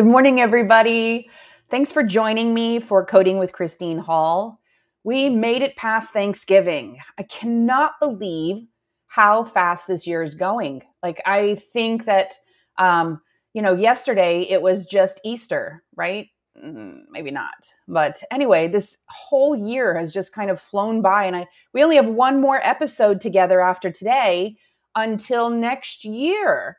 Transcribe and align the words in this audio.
Good 0.00 0.06
morning, 0.06 0.40
everybody. 0.40 1.28
Thanks 1.70 1.92
for 1.92 2.02
joining 2.02 2.54
me 2.54 2.80
for 2.80 3.04
Coding 3.04 3.38
with 3.38 3.52
Christine 3.52 3.98
Hall. 3.98 4.58
We 5.04 5.28
made 5.28 5.60
it 5.60 5.76
past 5.76 6.10
Thanksgiving. 6.10 6.96
I 7.18 7.24
cannot 7.24 8.00
believe 8.00 8.66
how 9.08 9.44
fast 9.44 9.86
this 9.86 10.06
year 10.06 10.22
is 10.22 10.34
going. 10.34 10.80
Like, 11.02 11.20
I 11.26 11.56
think 11.74 12.06
that, 12.06 12.32
um, 12.78 13.20
you 13.52 13.60
know, 13.60 13.74
yesterday 13.74 14.46
it 14.48 14.62
was 14.62 14.86
just 14.86 15.20
Easter, 15.22 15.84
right? 15.96 16.28
Mm, 16.56 17.00
maybe 17.10 17.30
not. 17.30 17.66
But 17.86 18.22
anyway, 18.30 18.68
this 18.68 18.96
whole 19.10 19.54
year 19.54 19.98
has 19.98 20.10
just 20.10 20.32
kind 20.32 20.50
of 20.50 20.62
flown 20.62 21.02
by 21.02 21.26
and 21.26 21.36
I 21.36 21.46
we 21.74 21.84
only 21.84 21.96
have 21.96 22.08
one 22.08 22.40
more 22.40 22.66
episode 22.66 23.20
together 23.20 23.60
after 23.60 23.90
today 23.90 24.56
until 24.96 25.50
next 25.50 26.06
year. 26.06 26.78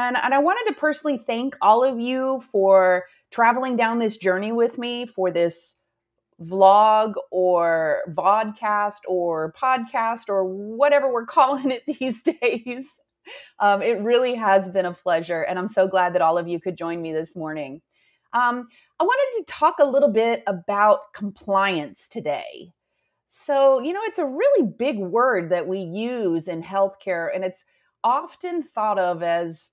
And, 0.00 0.16
and 0.16 0.32
I 0.32 0.38
wanted 0.38 0.72
to 0.72 0.80
personally 0.80 1.22
thank 1.26 1.56
all 1.60 1.84
of 1.84 2.00
you 2.00 2.42
for 2.50 3.04
traveling 3.30 3.76
down 3.76 3.98
this 3.98 4.16
journey 4.16 4.50
with 4.50 4.78
me 4.78 5.04
for 5.06 5.30
this 5.30 5.76
vlog 6.42 7.14
or 7.30 8.00
vodcast 8.08 9.00
or 9.06 9.52
podcast 9.52 10.28
or 10.28 10.44
whatever 10.44 11.12
we're 11.12 11.26
calling 11.38 11.70
it 11.70 11.82
these 11.86 12.22
days. 12.40 13.00
Um, 13.58 13.82
it 13.82 14.00
really 14.00 14.34
has 14.34 14.70
been 14.70 14.86
a 14.86 14.94
pleasure. 14.94 15.42
And 15.42 15.58
I'm 15.58 15.68
so 15.68 15.86
glad 15.86 16.14
that 16.14 16.22
all 16.22 16.38
of 16.38 16.48
you 16.48 16.58
could 16.58 16.78
join 16.78 17.02
me 17.02 17.12
this 17.12 17.36
morning. 17.36 17.82
Um, 18.32 18.68
I 18.98 19.04
wanted 19.04 19.38
to 19.38 19.52
talk 19.52 19.76
a 19.80 19.86
little 19.86 20.10
bit 20.10 20.42
about 20.46 21.12
compliance 21.12 22.08
today. 22.08 22.72
So, 23.28 23.80
you 23.80 23.92
know, 23.92 24.00
it's 24.04 24.18
a 24.18 24.24
really 24.24 24.66
big 24.78 24.98
word 24.98 25.50
that 25.50 25.68
we 25.68 25.80
use 25.80 26.48
in 26.48 26.62
healthcare, 26.62 27.28
and 27.34 27.44
it's 27.44 27.64
often 28.02 28.62
thought 28.62 28.98
of 28.98 29.22
as 29.22 29.70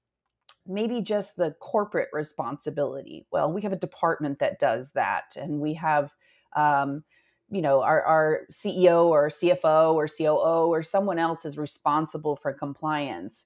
maybe 0.67 1.01
just 1.01 1.35
the 1.35 1.55
corporate 1.59 2.09
responsibility. 2.13 3.25
Well, 3.31 3.51
we 3.51 3.61
have 3.61 3.73
a 3.73 3.77
department 3.77 4.39
that 4.39 4.59
does 4.59 4.91
that, 4.91 5.35
and 5.35 5.59
we 5.59 5.73
have, 5.75 6.13
um, 6.55 7.03
you 7.49 7.61
know, 7.61 7.81
our, 7.81 8.01
our 8.03 8.41
CEO 8.51 9.05
or 9.05 9.29
CFO 9.29 9.93
or 9.93 10.07
COO 10.07 10.67
or 10.67 10.83
someone 10.83 11.19
else 11.19 11.45
is 11.45 11.57
responsible 11.57 12.35
for 12.35 12.53
compliance. 12.53 13.45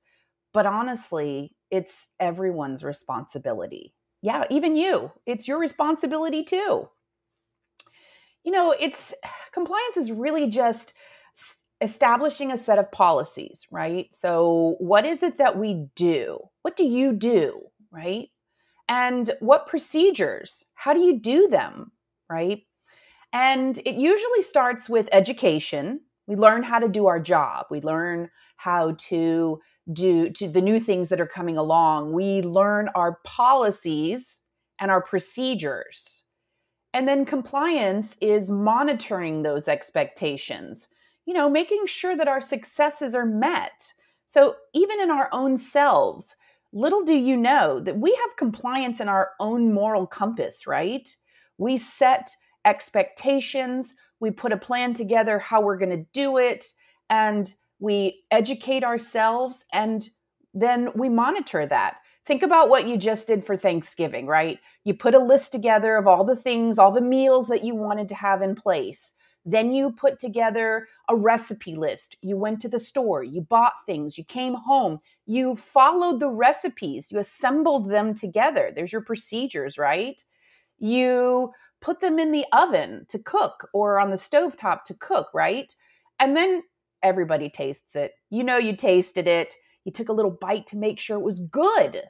But 0.53 0.65
honestly, 0.65 1.55
it's 1.69 2.09
everyone's 2.19 2.83
responsibility. 2.83 3.93
Yeah, 4.21 4.45
even 4.49 4.75
you, 4.75 5.11
it's 5.25 5.47
your 5.47 5.59
responsibility 5.59 6.43
too. 6.43 6.89
You 8.43 8.51
know, 8.51 8.71
it's 8.71 9.13
compliance 9.53 9.97
is 9.97 10.11
really 10.11 10.49
just 10.49 10.93
establishing 11.81 12.51
a 12.51 12.57
set 12.57 12.77
of 12.77 12.91
policies, 12.91 13.65
right? 13.71 14.07
So, 14.13 14.75
what 14.79 15.05
is 15.05 15.23
it 15.23 15.37
that 15.37 15.57
we 15.57 15.87
do? 15.95 16.39
What 16.61 16.75
do 16.75 16.83
you 16.83 17.13
do, 17.13 17.61
right? 17.91 18.29
And 18.87 19.31
what 19.39 19.67
procedures? 19.67 20.65
How 20.75 20.93
do 20.93 20.99
you 20.99 21.19
do 21.19 21.47
them, 21.47 21.91
right? 22.29 22.63
And 23.33 23.77
it 23.79 23.95
usually 23.95 24.41
starts 24.41 24.89
with 24.89 25.07
education. 25.11 26.01
We 26.27 26.35
learn 26.35 26.63
how 26.63 26.79
to 26.79 26.89
do 26.89 27.07
our 27.07 27.19
job. 27.19 27.67
We 27.71 27.81
learn 27.81 28.29
how 28.57 28.95
to 29.09 29.59
do 29.91 30.29
to 30.29 30.49
the 30.49 30.61
new 30.61 30.79
things 30.79 31.09
that 31.09 31.21
are 31.21 31.27
coming 31.27 31.57
along. 31.57 32.13
We 32.13 32.41
learn 32.41 32.89
our 32.95 33.19
policies 33.25 34.39
and 34.79 34.91
our 34.91 35.01
procedures. 35.01 36.23
And 36.93 37.07
then 37.07 37.25
compliance 37.25 38.17
is 38.21 38.49
monitoring 38.49 39.43
those 39.43 39.67
expectations 39.67 40.87
you 41.25 41.33
know, 41.33 41.49
making 41.49 41.85
sure 41.87 42.15
that 42.15 42.27
our 42.27 42.41
successes 42.41 43.15
are 43.15 43.25
met. 43.25 43.93
So 44.25 44.55
even 44.73 45.01
in 45.01 45.11
our 45.11 45.29
own 45.31 45.57
selves, 45.57 46.35
little 46.73 47.03
do 47.03 47.13
you 47.13 47.35
know 47.35 47.79
that 47.81 47.99
we 47.99 48.11
have 48.11 48.37
compliance 48.37 48.99
in 48.99 49.09
our 49.09 49.31
own 49.39 49.73
moral 49.73 50.07
compass, 50.07 50.65
right? 50.65 51.07
We 51.57 51.77
set 51.77 52.29
expectations, 52.65 53.93
we 54.19 54.31
put 54.31 54.53
a 54.53 54.57
plan 54.57 54.93
together 54.93 55.39
how 55.39 55.61
we're 55.61 55.77
going 55.77 55.97
to 55.97 56.05
do 56.13 56.37
it, 56.37 56.65
and 57.09 57.53
we 57.79 58.23
educate 58.31 58.83
ourselves 58.83 59.65
and 59.73 60.07
then 60.53 60.89
we 60.95 61.09
monitor 61.09 61.65
that. 61.65 61.95
Think 62.25 62.43
about 62.43 62.69
what 62.69 62.87
you 62.87 62.97
just 62.97 63.27
did 63.27 63.45
for 63.45 63.57
Thanksgiving, 63.57 64.27
right? 64.27 64.59
You 64.83 64.93
put 64.93 65.15
a 65.15 65.19
list 65.19 65.51
together 65.51 65.97
of 65.97 66.07
all 66.07 66.23
the 66.23 66.35
things, 66.35 66.77
all 66.77 66.91
the 66.91 67.01
meals 67.01 67.47
that 67.47 67.63
you 67.63 67.73
wanted 67.73 68.07
to 68.09 68.15
have 68.15 68.41
in 68.41 68.55
place. 68.55 69.13
Then 69.45 69.71
you 69.71 69.91
put 69.91 70.19
together 70.19 70.87
a 71.09 71.15
recipe 71.15 71.75
list. 71.75 72.15
You 72.21 72.37
went 72.37 72.61
to 72.61 72.69
the 72.69 72.79
store, 72.79 73.23
you 73.23 73.41
bought 73.41 73.73
things, 73.85 74.17
you 74.17 74.23
came 74.23 74.53
home, 74.53 74.99
you 75.25 75.55
followed 75.55 76.19
the 76.19 76.29
recipes, 76.29 77.11
you 77.11 77.19
assembled 77.19 77.89
them 77.89 78.13
together. 78.13 78.71
There's 78.73 78.91
your 78.91 79.01
procedures, 79.01 79.77
right? 79.77 80.23
You 80.77 81.51
put 81.81 81.99
them 81.99 82.19
in 82.19 82.31
the 82.31 82.45
oven 82.53 83.05
to 83.09 83.19
cook 83.19 83.67
or 83.73 83.99
on 83.99 84.11
the 84.11 84.17
stove 84.17 84.55
top 84.57 84.85
to 84.85 84.93
cook, 84.93 85.29
right? 85.33 85.73
And 86.19 86.37
then 86.37 86.61
everybody 87.01 87.49
tastes 87.49 87.95
it. 87.95 88.13
You 88.29 88.43
know, 88.43 88.57
you 88.57 88.75
tasted 88.75 89.27
it. 89.27 89.55
You 89.85 89.91
took 89.91 90.09
a 90.09 90.13
little 90.13 90.37
bite 90.39 90.67
to 90.67 90.77
make 90.77 90.99
sure 90.99 91.17
it 91.17 91.23
was 91.23 91.39
good. 91.39 92.03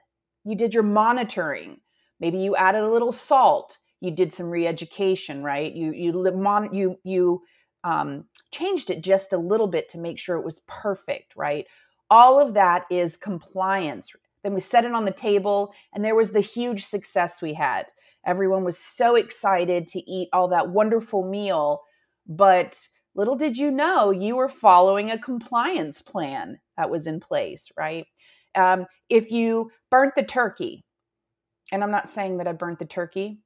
You 0.43 0.55
did 0.55 0.73
your 0.73 0.83
monitoring. 0.83 1.79
Maybe 2.19 2.39
you 2.39 2.55
added 2.57 2.81
a 2.81 2.89
little 2.89 3.13
salt 3.13 3.77
you 4.01 4.11
did 4.11 4.33
some 4.33 4.49
re-education 4.49 5.43
right? 5.43 5.73
You 5.73 5.93
you 5.93 6.31
mon- 6.33 6.73
you 6.73 6.97
you 7.03 7.43
um, 7.83 8.25
changed 8.51 8.89
it 8.89 9.01
just 9.01 9.33
a 9.33 9.37
little 9.37 9.67
bit 9.67 9.89
to 9.89 9.97
make 9.97 10.19
sure 10.19 10.37
it 10.37 10.45
was 10.45 10.61
perfect 10.67 11.33
right? 11.35 11.65
All 12.09 12.39
of 12.39 12.55
that 12.55 12.85
is 12.91 13.15
compliance. 13.15 14.11
Then 14.43 14.53
we 14.53 14.59
set 14.59 14.85
it 14.85 14.93
on 14.93 15.05
the 15.05 15.11
table 15.11 15.73
and 15.93 16.03
there 16.03 16.15
was 16.15 16.31
the 16.31 16.41
huge 16.41 16.83
success 16.83 17.41
we 17.41 17.53
had. 17.53 17.85
Everyone 18.25 18.63
was 18.63 18.77
so 18.77 19.15
excited 19.15 19.87
to 19.87 20.11
eat 20.11 20.29
all 20.33 20.49
that 20.49 20.69
wonderful 20.69 21.27
meal 21.27 21.81
but 22.27 22.77
little 23.15 23.35
did 23.35 23.57
you 23.57 23.71
know 23.71 24.11
you 24.11 24.35
were 24.35 24.49
following 24.49 25.11
a 25.11 25.17
compliance 25.17 26.01
plan 26.01 26.59
that 26.77 26.89
was 26.89 27.07
in 27.07 27.19
place 27.19 27.71
right? 27.77 28.05
Um, 28.55 28.85
if 29.09 29.31
you 29.31 29.71
burnt 29.89 30.13
the 30.15 30.23
turkey 30.23 30.83
and 31.71 31.83
i'm 31.83 31.91
not 31.91 32.09
saying 32.09 32.37
that 32.37 32.47
i 32.47 32.51
burnt 32.51 32.79
the 32.79 32.85
turkey 32.85 33.39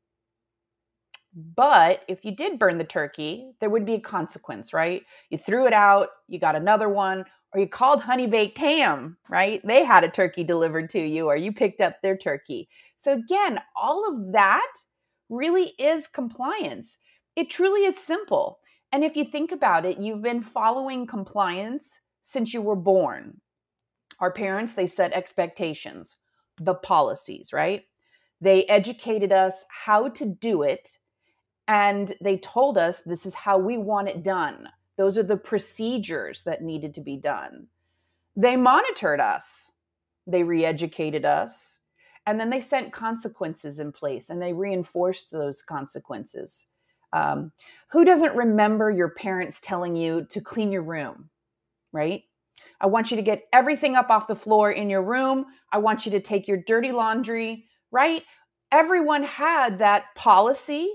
but 1.35 2.01
if 2.07 2.23
you 2.23 2.33
did 2.33 2.57
burn 2.57 2.77
the 2.77 2.85
turkey, 2.85 3.51
there 3.59 3.69
would 3.69 3.85
be 3.85 3.95
a 3.95 3.99
consequence, 3.99 4.71
right? 4.71 5.03
You 5.29 5.37
threw 5.37 5.67
it 5.67 5.73
out, 5.73 6.07
you 6.29 6.39
got 6.39 6.55
another 6.55 6.87
one, 6.87 7.25
or 7.53 7.59
you 7.59 7.67
called 7.67 8.01
Honey 8.01 8.27
Baked 8.27 8.57
Ham, 8.57 9.17
right? 9.29 9.61
They 9.65 9.83
had 9.83 10.05
a 10.05 10.09
turkey 10.09 10.45
delivered 10.45 10.89
to 10.91 10.99
you, 10.99 11.27
or 11.27 11.35
you 11.35 11.51
picked 11.51 11.81
up 11.81 12.01
their 12.01 12.15
turkey. 12.17 12.69
So, 12.95 13.13
again, 13.13 13.59
all 13.75 14.07
of 14.07 14.31
that 14.31 14.71
really 15.29 15.73
is 15.77 16.07
compliance. 16.07 16.97
It 17.35 17.49
truly 17.49 17.81
is 17.81 17.97
simple. 17.97 18.59
And 18.93 19.03
if 19.03 19.17
you 19.17 19.25
think 19.25 19.51
about 19.51 19.85
it, 19.85 19.97
you've 19.97 20.21
been 20.21 20.41
following 20.41 21.05
compliance 21.05 21.99
since 22.23 22.53
you 22.53 22.61
were 22.61 22.77
born. 22.77 23.41
Our 24.19 24.31
parents, 24.31 24.71
they 24.71 24.87
set 24.87 25.11
expectations, 25.11 26.15
the 26.61 26.75
policies, 26.75 27.51
right? 27.51 27.83
They 28.39 28.65
educated 28.65 29.33
us 29.33 29.65
how 29.69 30.09
to 30.09 30.25
do 30.25 30.63
it 30.63 30.97
and 31.67 32.13
they 32.21 32.37
told 32.37 32.77
us 32.77 32.99
this 32.99 33.25
is 33.25 33.33
how 33.33 33.57
we 33.57 33.77
want 33.77 34.07
it 34.07 34.23
done. 34.23 34.69
Those 34.97 35.17
are 35.17 35.23
the 35.23 35.37
procedures 35.37 36.43
that 36.43 36.63
needed 36.63 36.93
to 36.95 37.01
be 37.01 37.17
done. 37.17 37.67
They 38.35 38.55
monitored 38.55 39.19
us, 39.19 39.71
they 40.27 40.43
re 40.43 40.65
educated 40.65 41.25
us, 41.25 41.79
and 42.25 42.39
then 42.39 42.49
they 42.49 42.61
sent 42.61 42.91
consequences 42.91 43.79
in 43.79 43.91
place 43.91 44.29
and 44.29 44.41
they 44.41 44.53
reinforced 44.53 45.31
those 45.31 45.61
consequences. 45.61 46.67
Um, 47.13 47.51
who 47.89 48.03
doesn't 48.03 48.35
remember 48.35 48.91
your 48.91 49.09
parents 49.09 49.61
telling 49.61 49.95
you 49.95 50.25
to 50.29 50.41
clean 50.41 50.71
your 50.71 50.81
room, 50.81 51.29
right? 51.93 52.23
I 52.81 52.87
want 52.87 53.09
you 53.09 53.17
to 53.17 53.23
get 53.23 53.47
everything 53.53 53.95
up 53.95 54.09
off 54.09 54.27
the 54.27 54.35
floor 54.35 54.71
in 54.71 54.89
your 54.89 55.03
room. 55.03 55.45
I 55.71 55.77
want 55.77 56.05
you 56.05 56.11
to 56.11 56.19
take 56.19 56.47
your 56.47 56.57
dirty 56.57 56.91
laundry, 56.91 57.65
right? 57.91 58.23
Everyone 58.71 59.23
had 59.23 59.79
that 59.79 60.13
policy 60.15 60.91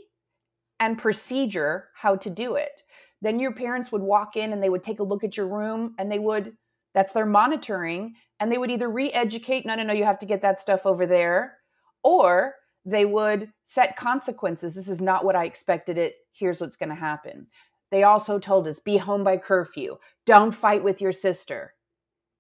and 0.81 0.99
procedure 0.99 1.89
how 1.95 2.17
to 2.17 2.31
do 2.31 2.57
it. 2.57 2.83
Then 3.23 3.39
your 3.39 3.53
parents 3.53 3.93
would 3.93 4.03
walk 4.03 4.37
in 4.37 4.53
and 4.53 4.63
they 4.63 4.71
would 4.71 4.83
take 4.83 5.01
a 5.01 5.05
look 5.05 5.23
at 5.23 5.37
your 5.37 5.47
room 5.47 5.95
and 5.99 6.11
they 6.11 6.19
would, 6.19 6.57
that's 6.95 7.13
their 7.13 7.27
monitoring, 7.27 8.15
and 8.41 8.51
they 8.51 8.59
would 8.59 8.71
either 8.71 8.89
re 8.89 9.13
educate, 9.13 9.67
no, 9.67 9.75
no, 9.75 9.83
no, 9.83 9.93
you 9.93 10.05
have 10.05 10.19
to 10.21 10.27
get 10.27 10.41
that 10.43 10.59
stuff 10.59 10.87
over 10.87 11.07
there, 11.07 11.59
or 12.03 12.55
they 12.87 13.05
would 13.05 13.53
set 13.67 13.97
consequences. 13.97 14.75
This 14.75 14.89
is 14.89 15.01
not 15.01 15.25
what 15.25 15.37
I 15.37 15.45
expected 15.45 15.99
it. 15.99 16.15
Here's 16.33 16.61
what's 16.61 16.77
going 16.77 16.89
to 16.89 16.95
happen. 16.95 17.47
They 17.91 18.05
also 18.05 18.39
told 18.39 18.67
us 18.67 18.81
be 18.81 18.97
home 18.97 19.23
by 19.23 19.37
curfew, 19.37 19.99
don't 20.25 20.53
fight 20.53 20.83
with 20.83 21.01
your 21.01 21.13
sister. 21.13 21.75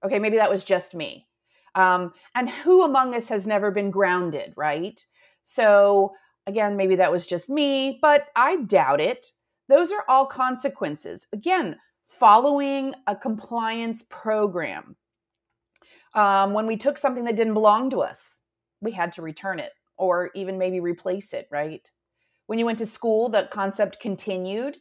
Okay, 0.04 0.18
maybe 0.18 0.38
that 0.38 0.50
was 0.50 0.64
just 0.64 0.94
me. 0.94 1.26
Um, 1.74 2.12
and 2.34 2.48
who 2.48 2.84
among 2.84 3.14
us 3.14 3.28
has 3.28 3.46
never 3.46 3.70
been 3.70 3.90
grounded, 3.90 4.54
right? 4.56 5.04
So 5.44 6.12
Again, 6.46 6.76
maybe 6.76 6.96
that 6.96 7.12
was 7.12 7.26
just 7.26 7.48
me, 7.48 7.98
but 8.02 8.26
I 8.34 8.56
doubt 8.62 9.00
it. 9.00 9.26
Those 9.68 9.92
are 9.92 10.04
all 10.08 10.26
consequences. 10.26 11.26
Again, 11.32 11.76
following 12.08 12.94
a 13.06 13.14
compliance 13.14 14.04
program. 14.08 14.96
Um, 16.14 16.54
when 16.54 16.66
we 16.66 16.76
took 16.76 16.98
something 16.98 17.24
that 17.24 17.36
didn't 17.36 17.54
belong 17.54 17.90
to 17.90 18.00
us, 18.00 18.40
we 18.80 18.90
had 18.90 19.12
to 19.12 19.22
return 19.22 19.60
it. 19.60 19.72
or 20.00 20.30
even 20.34 20.56
maybe 20.56 20.80
replace 20.80 21.34
it, 21.34 21.46
right? 21.50 21.88
When 22.46 22.58
you 22.58 22.64
went 22.64 22.78
to 22.78 22.86
school, 22.86 23.28
the 23.28 23.48
concept 23.52 24.00
continued. 24.00 24.78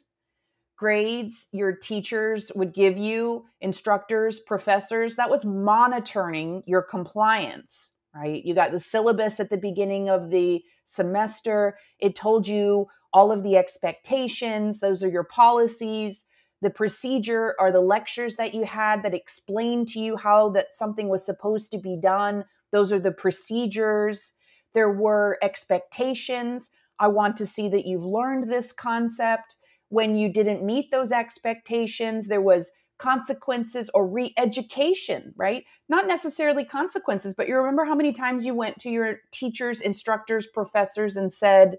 Grades 0.77 1.49
your 1.51 1.73
teachers 1.75 2.53
would 2.55 2.73
give 2.73 2.97
you, 2.97 3.45
instructors, 3.59 4.39
professors, 4.39 5.17
that 5.17 5.29
was 5.29 5.43
monitoring 5.43 6.63
your 6.65 6.81
compliance, 6.81 7.91
right? 8.13 8.43
You 8.43 8.55
got 8.55 8.71
the 8.71 8.79
syllabus 8.79 9.39
at 9.39 9.49
the 9.49 9.57
beginning 9.57 10.09
of 10.09 10.29
the 10.29 10.63
semester. 10.85 11.77
It 11.99 12.15
told 12.15 12.47
you 12.47 12.87
all 13.13 13.31
of 13.31 13.43
the 13.43 13.57
expectations, 13.57 14.79
those 14.79 15.03
are 15.03 15.09
your 15.09 15.23
policies. 15.23 16.25
The 16.61 16.69
procedure 16.69 17.55
or 17.57 17.71
the 17.71 17.79
lectures 17.79 18.35
that 18.35 18.53
you 18.53 18.65
had 18.65 19.03
that 19.03 19.13
explained 19.13 19.87
to 19.89 19.99
you 19.99 20.17
how 20.17 20.49
that 20.49 20.67
something 20.73 21.07
was 21.07 21.25
supposed 21.25 21.71
to 21.71 21.77
be 21.77 21.97
done. 22.01 22.43
Those 22.71 22.91
are 22.91 22.99
the 22.99 23.11
procedures. 23.11 24.33
There 24.73 24.91
were 24.91 25.39
expectations. 25.41 26.69
I 26.99 27.07
want 27.07 27.37
to 27.37 27.45
see 27.45 27.69
that 27.69 27.85
you've 27.85 28.05
learned 28.05 28.51
this 28.51 28.73
concept. 28.73 29.55
When 29.87 30.15
you 30.15 30.31
didn't 30.31 30.63
meet 30.63 30.91
those 30.91 31.11
expectations 31.11 32.27
there 32.27 32.41
was 32.41 32.71
consequences 32.99 33.89
or 33.93 34.07
re-education 34.07 35.33
right 35.35 35.63
not 35.87 36.05
necessarily 36.05 36.63
consequences 36.63 37.33
but 37.33 37.47
you 37.47 37.55
remember 37.55 37.85
how 37.85 37.95
many 37.95 38.11
times 38.11 38.45
you 38.45 38.53
went 38.53 38.77
to 38.77 38.89
your 38.89 39.19
teachers 39.31 39.81
instructors 39.81 40.47
professors 40.47 41.17
and 41.17 41.33
said 41.33 41.77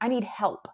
i 0.00 0.08
need 0.08 0.24
help 0.24 0.68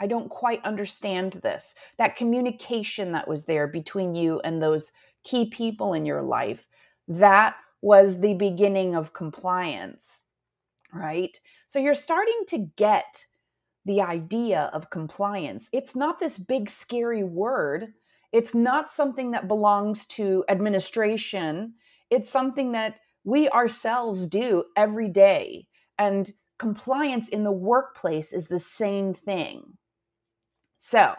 I 0.00 0.06
don't 0.06 0.28
quite 0.28 0.64
understand 0.64 1.40
this. 1.42 1.74
That 1.98 2.16
communication 2.16 3.12
that 3.12 3.28
was 3.28 3.44
there 3.44 3.66
between 3.66 4.14
you 4.14 4.40
and 4.40 4.60
those 4.60 4.92
key 5.22 5.46
people 5.46 5.94
in 5.94 6.04
your 6.04 6.22
life, 6.22 6.68
that 7.08 7.56
was 7.80 8.20
the 8.20 8.34
beginning 8.34 8.94
of 8.94 9.12
compliance, 9.12 10.24
right? 10.92 11.38
So 11.68 11.78
you're 11.78 11.94
starting 11.94 12.42
to 12.48 12.70
get 12.76 13.24
the 13.84 14.00
idea 14.00 14.70
of 14.72 14.90
compliance. 14.90 15.68
It's 15.72 15.94
not 15.94 16.18
this 16.18 16.38
big, 16.38 16.70
scary 16.70 17.22
word. 17.22 17.92
It's 18.34 18.52
not 18.52 18.90
something 18.90 19.30
that 19.30 19.46
belongs 19.46 20.06
to 20.06 20.44
administration. 20.48 21.74
It's 22.10 22.28
something 22.28 22.72
that 22.72 22.96
we 23.22 23.48
ourselves 23.48 24.26
do 24.26 24.64
every 24.76 25.08
day. 25.08 25.68
And 26.00 26.32
compliance 26.58 27.28
in 27.28 27.44
the 27.44 27.52
workplace 27.52 28.32
is 28.32 28.48
the 28.48 28.58
same 28.58 29.14
thing. 29.14 29.78
So, 30.80 31.14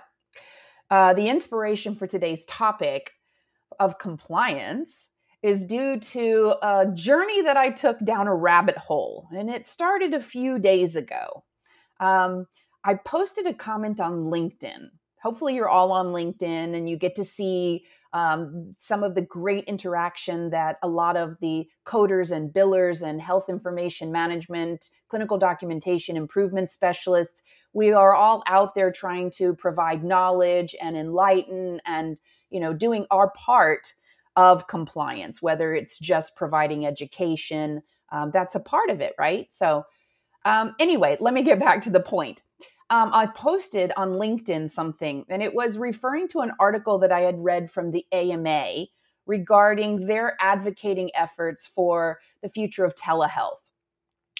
uh, 0.91 1.13
the 1.13 1.29
inspiration 1.29 1.95
for 1.95 2.05
today's 2.05 2.43
topic 2.47 3.11
of 3.79 3.97
compliance 3.97 5.07
is 5.41 5.65
due 5.65 5.97
to 6.01 6.55
a 6.61 6.85
journey 6.93 7.43
that 7.43 7.55
I 7.55 7.69
took 7.69 7.97
down 8.03 8.27
a 8.27 8.35
rabbit 8.35 8.77
hole, 8.77 9.29
and 9.31 9.49
it 9.49 9.65
started 9.65 10.13
a 10.13 10.19
few 10.19 10.59
days 10.59 10.97
ago. 10.97 11.45
Um, 12.01 12.47
I 12.83 12.95
posted 12.95 13.47
a 13.47 13.53
comment 13.53 14.01
on 14.01 14.25
LinkedIn. 14.25 14.89
Hopefully, 15.25 15.55
you're 15.55 15.67
all 15.67 15.91
on 15.91 16.13
LinkedIn 16.13 16.77
and 16.77 16.87
you 16.87 16.97
get 16.97 17.15
to 17.15 17.23
see 17.23 17.83
um, 18.13 18.75
some 18.77 19.03
of 19.03 19.15
the 19.15 19.23
great 19.23 19.63
interaction 19.63 20.51
that 20.51 20.77
a 20.83 20.87
lot 20.87 21.17
of 21.17 21.35
the 21.41 21.67
coders 21.83 22.31
and 22.31 22.53
billers 22.53 23.01
and 23.01 23.19
health 23.19 23.49
information 23.49 24.11
management, 24.11 24.91
clinical 25.07 25.39
documentation 25.39 26.15
improvement 26.15 26.69
specialists, 26.69 27.41
we 27.73 27.91
are 27.91 28.13
all 28.13 28.43
out 28.45 28.75
there 28.75 28.91
trying 28.91 29.31
to 29.31 29.55
provide 29.55 30.03
knowledge 30.03 30.75
and 30.79 30.95
enlighten 30.95 31.81
and, 31.87 32.19
you 32.51 32.59
know, 32.59 32.71
doing 32.71 33.07
our 33.09 33.31
part 33.31 33.95
of 34.35 34.67
compliance, 34.67 35.41
whether 35.41 35.73
it's 35.73 35.97
just 35.97 36.35
providing 36.35 36.85
education. 36.85 37.81
Um, 38.11 38.29
that's 38.31 38.53
a 38.53 38.59
part 38.59 38.91
of 38.91 39.01
it, 39.01 39.15
right? 39.17 39.47
So, 39.51 39.85
um, 40.45 40.75
anyway, 40.79 41.17
let 41.19 41.33
me 41.33 41.41
get 41.41 41.59
back 41.59 41.81
to 41.81 41.89
the 41.89 41.99
point 41.99 42.43
um, 42.89 43.11
I 43.13 43.25
posted 43.25 43.91
on 43.97 44.11
LinkedIn 44.11 44.69
something, 44.69 45.25
and 45.29 45.41
it 45.41 45.53
was 45.53 45.77
referring 45.77 46.27
to 46.29 46.41
an 46.41 46.51
article 46.59 46.99
that 46.99 47.11
I 47.11 47.21
had 47.21 47.43
read 47.43 47.71
from 47.71 47.91
the 47.91 48.05
AMA 48.11 48.85
regarding 49.25 50.05
their 50.05 50.37
advocating 50.39 51.09
efforts 51.15 51.65
for 51.65 52.19
the 52.43 52.49
future 52.49 52.85
of 52.85 52.95
telehealth. 52.95 53.57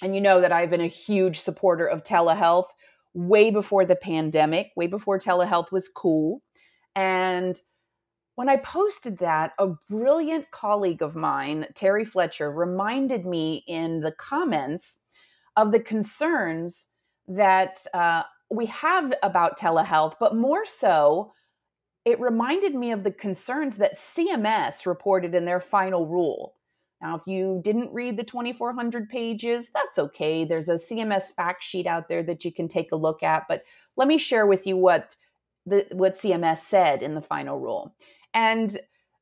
And 0.01 0.13
you 0.13 0.21
know 0.21 0.41
that 0.41 0.51
I've 0.51 0.69
been 0.69 0.81
a 0.81 0.87
huge 0.87 1.39
supporter 1.39 1.87
of 1.87 2.03
telehealth 2.03 2.67
way 3.15 3.49
before 3.49 3.85
the 3.85 3.95
pandemic, 3.95 4.71
way 4.75 4.87
before 4.87 5.17
telehealth 5.17 5.71
was 5.71 5.87
cool. 5.87 6.43
And 6.95 7.59
when 8.35 8.49
I 8.49 8.57
posted 8.57 9.17
that, 9.19 9.53
a 9.57 9.69
brilliant 9.89 10.51
colleague 10.51 11.01
of 11.01 11.15
mine, 11.15 11.67
Terry 11.73 12.05
Fletcher, 12.05 12.51
reminded 12.51 13.25
me 13.25 13.63
in 13.67 14.01
the 14.01 14.11
comments 14.11 14.99
of 15.55 15.71
the 15.71 15.79
concerns 15.79 16.87
that 17.27 17.85
uh, 17.93 18.23
we 18.49 18.67
have 18.67 19.13
about 19.23 19.59
telehealth, 19.59 20.13
but 20.19 20.35
more 20.35 20.65
so, 20.65 21.33
it 22.05 22.19
reminded 22.19 22.75
me 22.75 22.91
of 22.91 23.03
the 23.03 23.11
concerns 23.11 23.77
that 23.77 23.97
CMS 23.97 24.85
reported 24.85 25.33
in 25.33 25.45
their 25.45 25.59
final 25.59 26.05
rule. 26.05 26.53
Now, 27.01 27.15
if 27.15 27.27
you 27.27 27.61
didn't 27.63 27.93
read 27.93 28.17
the 28.17 28.23
2,400 28.23 29.09
pages, 29.09 29.69
that's 29.73 29.99
okay. 29.99 30.45
There's 30.45 30.69
a 30.69 30.75
CMS 30.75 31.33
fact 31.35 31.63
sheet 31.63 31.87
out 31.87 32.07
there 32.07 32.23
that 32.23 32.45
you 32.45 32.51
can 32.51 32.67
take 32.67 32.91
a 32.91 32.95
look 32.95 33.21
at. 33.21 33.43
But 33.49 33.63
let 33.97 34.07
me 34.07 34.17
share 34.17 34.45
with 34.45 34.65
you 34.65 34.77
what 34.77 35.15
the 35.65 35.87
what 35.91 36.13
CMS 36.13 36.59
said 36.59 37.01
in 37.01 37.15
the 37.15 37.21
final 37.21 37.59
rule. 37.59 37.93
And 38.33 38.77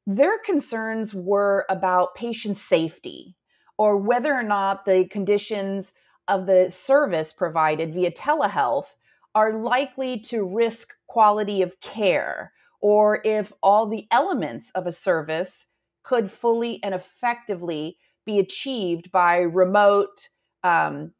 their 0.06 0.38
concerns 0.38 1.14
were 1.14 1.66
about 1.69 2.16
patient 2.16 2.58
safety 2.58 3.36
or 3.78 3.98
whether 3.98 4.34
or 4.34 4.44
not 4.44 4.86
the 4.86 5.06
conditions 5.06 5.94
of 6.28 6.46
the 6.46 6.69
service 6.69 7.34
provided 7.34 7.94
via 7.94 8.12
telehealth 8.12 8.96
are 9.35 9.53
likely 9.53 10.19
to 10.19 10.45
risk 10.45 10.94
quality 11.07 11.62
of 11.62 11.80
care 11.81 12.51
or 12.81 13.21
if 13.24 13.53
all 13.63 13.88
the 13.88 14.07
elements 14.12 14.69
of 14.71 14.85
a 14.85 14.91
service 14.91 15.68
could 16.03 16.30
fully 16.30 16.81
and 16.83 16.94
effectively 16.94 17.97
be 18.25 18.39
achieved 18.39 19.12
by 19.12 19.38
remote 19.38 20.30
um, 20.63 21.12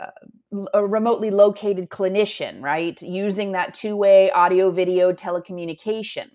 uh, 0.00 0.10
a 0.72 0.86
remotely 0.86 1.30
located 1.30 1.88
clinician 1.88 2.62
right? 2.62 3.00
Using 3.02 3.52
that 3.52 3.74
two-way 3.74 4.30
audio 4.30 4.70
video 4.70 5.12
telecommunication. 5.12 6.28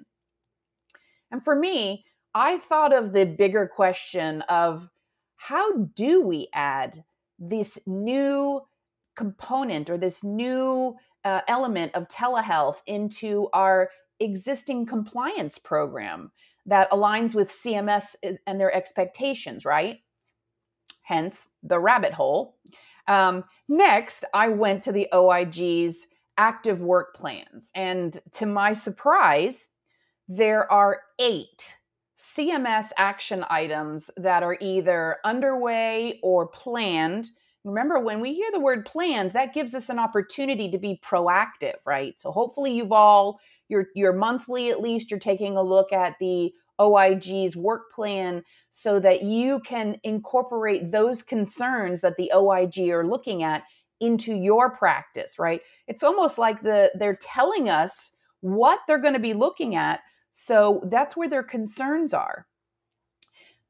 And 1.31 1.43
for 1.43 1.55
me 1.55 2.05
i 2.35 2.57
thought 2.57 2.93
of 2.93 3.13
the 3.13 3.25
bigger 3.25 3.67
question 3.67 4.41
of 4.43 4.89
how 5.35 5.73
do 5.95 6.21
we 6.21 6.47
add 6.53 7.03
this 7.37 7.77
new 7.85 8.61
component 9.15 9.89
or 9.89 9.97
this 9.97 10.23
new 10.23 10.95
uh, 11.25 11.41
element 11.47 11.93
of 11.95 12.07
telehealth 12.07 12.77
into 12.85 13.47
our 13.53 13.89
existing 14.19 14.85
compliance 14.85 15.57
program 15.57 16.31
that 16.65 16.89
aligns 16.91 17.35
with 17.35 17.51
CMS 17.51 18.15
and 18.47 18.59
their 18.59 18.73
expectations, 18.73 19.65
right? 19.65 19.97
Hence 21.01 21.49
the 21.61 21.79
rabbit 21.79 22.13
hole. 22.13 22.57
Um, 23.07 23.43
next, 23.67 24.23
I 24.33 24.47
went 24.47 24.83
to 24.83 24.91
the 24.91 25.07
OIG's 25.13 26.07
active 26.37 26.79
work 26.79 27.15
plans. 27.15 27.69
And 27.75 28.19
to 28.35 28.45
my 28.45 28.73
surprise, 28.73 29.67
there 30.27 30.71
are 30.71 31.01
eight 31.19 31.75
CMS 32.17 32.87
action 32.97 33.45
items 33.49 34.09
that 34.17 34.43
are 34.43 34.57
either 34.61 35.17
underway 35.25 36.19
or 36.23 36.47
planned 36.47 37.29
remember 37.63 37.99
when 37.99 38.19
we 38.19 38.33
hear 38.33 38.51
the 38.51 38.59
word 38.59 38.85
planned 38.85 39.31
that 39.31 39.53
gives 39.53 39.73
us 39.73 39.89
an 39.89 39.99
opportunity 39.99 40.69
to 40.69 40.77
be 40.77 40.99
proactive 41.03 41.75
right? 41.85 42.19
So 42.19 42.31
hopefully 42.31 42.73
you've 42.73 42.91
all 42.91 43.39
your 43.69 43.87
your 43.95 44.13
monthly 44.13 44.69
at 44.69 44.81
least 44.81 45.09
you're 45.09 45.19
taking 45.19 45.57
a 45.57 45.61
look 45.61 45.91
at 45.91 46.15
the 46.19 46.53
OIG's 46.79 47.55
work 47.55 47.91
plan 47.93 48.43
so 48.71 48.99
that 48.99 49.23
you 49.23 49.59
can 49.59 49.97
incorporate 50.03 50.91
those 50.91 51.21
concerns 51.21 52.01
that 52.01 52.17
the 52.17 52.31
OIG 52.33 52.89
are 52.89 53.07
looking 53.07 53.43
at 53.43 53.63
into 53.99 54.33
your 54.33 54.75
practice 54.75 55.39
right? 55.39 55.61
It's 55.87 56.03
almost 56.03 56.37
like 56.37 56.61
the 56.61 56.91
they're 56.95 57.17
telling 57.17 57.69
us 57.69 58.11
what 58.41 58.79
they're 58.87 58.97
going 58.97 59.13
to 59.13 59.19
be 59.19 59.33
looking 59.33 59.75
at 59.75 60.01
so 60.35 60.81
that's 60.85 61.15
where 61.15 61.29
their 61.29 61.43
concerns 61.43 62.11
are. 62.13 62.47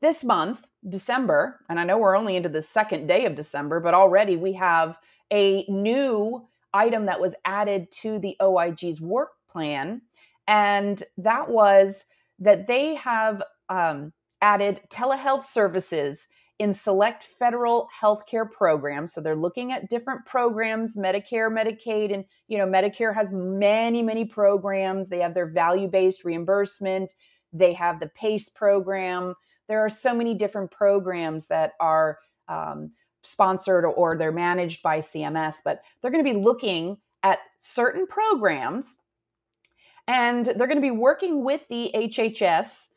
This 0.01 0.23
month 0.23 0.65
December, 0.89 1.59
and 1.69 1.79
I 1.79 1.83
know 1.83 1.97
we're 1.97 2.17
only 2.17 2.35
into 2.35 2.49
the 2.49 2.61
second 2.61 3.07
day 3.07 3.25
of 3.25 3.35
December, 3.35 3.79
but 3.79 3.93
already 3.93 4.35
we 4.35 4.53
have 4.53 4.97
a 5.31 5.65
new 5.67 6.45
item 6.73 7.05
that 7.05 7.21
was 7.21 7.35
added 7.45 7.91
to 7.91 8.19
the 8.19 8.35
OIG's 8.41 8.99
work 8.99 9.29
plan. 9.49 10.01
And 10.47 11.01
that 11.17 11.49
was 11.49 12.05
that 12.39 12.67
they 12.67 12.95
have 12.95 13.41
um, 13.69 14.11
added 14.41 14.81
telehealth 14.89 15.45
services 15.45 16.27
in 16.59 16.73
select 16.73 17.23
federal 17.23 17.87
healthcare 18.01 18.49
programs. 18.49 19.13
So 19.13 19.21
they're 19.21 19.35
looking 19.35 19.71
at 19.71 19.89
different 19.89 20.25
programs, 20.25 20.95
Medicare, 20.95 21.51
Medicaid, 21.51 22.13
and 22.13 22.25
you 22.47 22.57
know, 22.57 22.65
Medicare 22.65 23.13
has 23.13 23.31
many, 23.31 24.01
many 24.01 24.25
programs. 24.25 25.09
They 25.09 25.19
have 25.19 25.33
their 25.33 25.47
value-based 25.47 26.23
reimbursement. 26.23 27.13
They 27.51 27.73
have 27.73 27.99
the 27.99 28.07
PACE 28.07 28.49
program 28.49 29.35
there 29.73 29.83
are 29.83 29.89
so 29.89 30.13
many 30.13 30.35
different 30.35 30.69
programs 30.69 31.47
that 31.47 31.71
are 31.79 32.19
um, 32.47 32.91
sponsored 33.23 33.85
or 33.85 34.15
they're 34.15 34.31
managed 34.31 34.83
by 34.83 34.99
CMS, 34.99 35.55
but 35.65 35.81
they're 35.99 36.11
going 36.11 36.23
to 36.23 36.31
be 36.31 36.39
looking 36.39 36.95
at 37.23 37.39
certain 37.59 38.05
programs 38.05 38.99
and 40.07 40.45
they're 40.45 40.67
going 40.67 40.77
to 40.77 40.79
be 40.79 40.91
working 40.91 41.43
with 41.43 41.67
the 41.69 41.89
HHS 41.95 42.89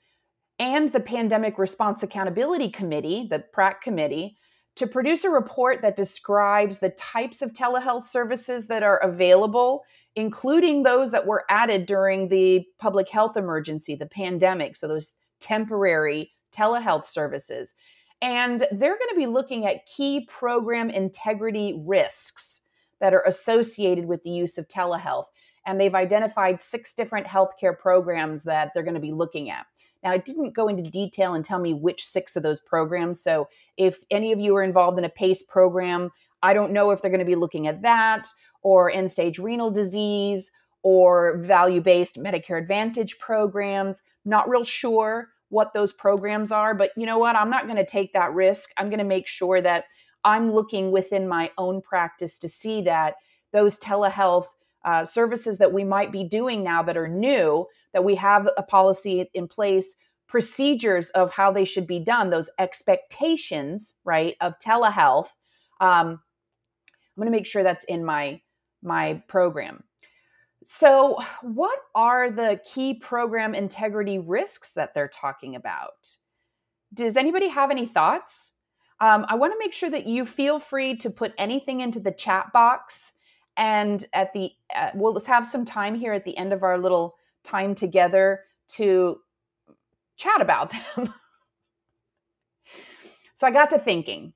and 0.59 0.92
the 0.92 1.00
Pandemic 1.00 1.56
Response 1.56 2.02
Accountability 2.02 2.68
Committee, 2.68 3.26
the 3.30 3.38
PRAC 3.38 3.80
committee, 3.80 4.37
to 4.75 4.87
produce 4.87 5.25
a 5.25 5.30
report 5.30 5.80
that 5.80 5.97
describes 5.97 6.78
the 6.78 6.90
types 6.90 7.40
of 7.40 7.54
telehealth 7.54 8.04
services 8.04 8.66
that 8.66 8.83
are 8.83 8.99
available, 8.99 9.83
including 10.14 10.83
those 10.83 11.11
that 11.12 11.26
were 11.26 11.47
added 11.49 11.87
during 11.87 12.28
the 12.28 12.66
public 12.78 13.09
health 13.09 13.38
emergency, 13.38 13.95
the 13.95 14.04
pandemic. 14.04 14.76
So, 14.76 14.87
those 14.87 15.14
temporary 15.40 16.33
telehealth 16.53 17.07
services. 17.07 17.75
And 18.23 18.61
they're 18.73 18.99
going 18.99 19.11
to 19.11 19.17
be 19.17 19.26
looking 19.26 19.67
at 19.67 19.87
key 19.87 20.26
program 20.26 20.91
integrity 20.91 21.83
risks 21.85 22.61
that 23.00 23.12
are 23.12 23.23
associated 23.26 24.07
with 24.07 24.23
the 24.23 24.31
use 24.31 24.57
of 24.59 24.69
telehealth. 24.69 25.26
And 25.67 25.81
they've 25.81 25.95
identified 25.95 26.61
six 26.61 26.95
different 26.95 27.26
healthcare 27.26 27.79
programs 27.79 28.45
that 28.45 28.71
they're 28.73 28.83
going 28.83 28.95
to 28.95 29.00
be 29.00 29.12
looking 29.12 29.50
at. 29.50 29.67
Now, 30.03 30.12
it 30.12 30.25
didn't 30.25 30.55
go 30.55 30.69
into 30.69 30.88
detail 30.88 31.35
and 31.35 31.45
tell 31.45 31.59
me 31.59 31.75
which 31.75 32.07
six 32.07 32.37
of 32.37 32.43
those 32.43 32.61
programs. 32.61 33.21
So, 33.21 33.49
if 33.76 33.99
any 34.11 34.33
of 34.33 34.38
you 34.38 34.55
are 34.57 34.62
involved 34.62 34.99
in 34.99 35.05
a 35.05 35.09
PACE 35.09 35.43
program, 35.43 36.11
I 36.43 36.55
don't 36.55 36.73
know 36.73 36.91
if 36.91 37.03
they're 37.03 37.11
going 37.11 37.19
to 37.19 37.26
be 37.26 37.35
looking 37.35 37.67
at 37.67 37.83
that 37.83 38.29
or 38.62 38.91
end 38.91 39.11
stage 39.11 39.38
renal 39.38 39.71
disease 39.71 40.53
or 40.83 41.38
value 41.38 41.81
based 41.81 42.17
Medicare 42.17 42.61
Advantage 42.61 43.19
programs. 43.19 44.03
Not 44.25 44.49
real 44.49 44.65
sure 44.65 45.31
what 45.49 45.73
those 45.73 45.93
programs 45.93 46.50
are, 46.50 46.75
but 46.75 46.91
you 46.97 47.07
know 47.07 47.19
what? 47.19 47.37
I'm 47.37 47.50
not 47.50 47.67
going 47.67 47.76
to 47.76 47.87
take 47.87 48.12
that 48.12 48.33
risk. 48.33 48.71
I'm 48.76 48.88
going 48.88 48.99
to 48.99 49.05
make 49.05 49.26
sure 49.26 49.61
that 49.61 49.85
I'm 50.25 50.53
looking 50.53 50.91
within 50.91 51.29
my 51.29 51.50
own 51.57 51.81
practice 51.81 52.38
to 52.38 52.49
see 52.49 52.83
that 52.83 53.15
those 53.53 53.79
telehealth 53.79 54.47
uh, 54.85 55.05
services 55.05 55.59
that 55.59 55.73
we 55.73 55.85
might 55.85 56.12
be 56.12 56.25
doing 56.25 56.62
now 56.62 56.83
that 56.83 56.97
are 56.97 57.09
new, 57.09 57.67
that 57.93 58.05
we 58.05 58.15
have 58.17 58.49
a 58.57 58.62
policy 58.62 59.31
in 59.35 59.49
place, 59.49 59.97
procedures 60.29 61.11
of 61.11 61.33
how 61.33 61.53
they 61.53 61.65
should 61.65 61.87
be 61.87 61.99
done, 61.99 62.31
those 62.31 62.50
expectations, 62.59 63.95
right, 64.05 64.37
of 64.41 64.55
telehealth. 64.59 65.29
Um, 65.81 66.21
I'm 67.17 67.21
going 67.21 67.26
to 67.26 67.37
make 67.37 67.47
sure 67.47 67.62
that's 67.62 67.85
in 67.87 68.05
my 68.05 68.41
my 68.83 69.23
program. 69.26 69.83
So, 70.68 71.23
what 71.42 71.78
are 71.94 72.28
the 72.28 72.61
key 72.64 72.94
program 72.94 73.54
integrity 73.54 74.18
risks 74.18 74.73
that 74.73 74.94
they're 74.94 75.06
talking 75.06 75.54
about? 75.54 76.16
Does 76.92 77.16
anybody 77.16 77.46
have 77.46 77.70
any 77.70 77.87
thoughts? 77.87 78.50
Um, 79.00 79.26
I 79.28 79.37
want 79.37 79.52
to 79.52 79.58
make 79.61 79.73
sure 79.73 79.90
that 79.90 80.08
you 80.08 80.26
feel 80.26 80.58
free 80.58 80.96
to 80.96 81.08
put 81.08 81.35
anything 81.38 81.82
into 81.82 82.00
the 82.00 82.11
chat 82.11 82.52
box 82.52 83.12
and 83.56 84.04
at 84.12 84.32
the 84.32 84.50
uh, 84.75 84.90
we'll 84.94 85.14
just 85.14 85.28
have 85.28 85.46
some 85.46 85.64
time 85.64 85.94
here 85.94 86.12
at 86.12 86.25
the 86.25 86.37
end 86.37 86.52
of 86.52 86.64
our 86.64 86.78
little 86.78 87.14
time 87.44 87.76
together 87.76 88.40
to 88.68 89.20
chat 90.16 90.40
about 90.40 90.73
them 90.96 91.14
so 93.35 93.46
i 93.46 93.50
got 93.50 93.70
to 93.70 93.78
thinking 93.78 94.32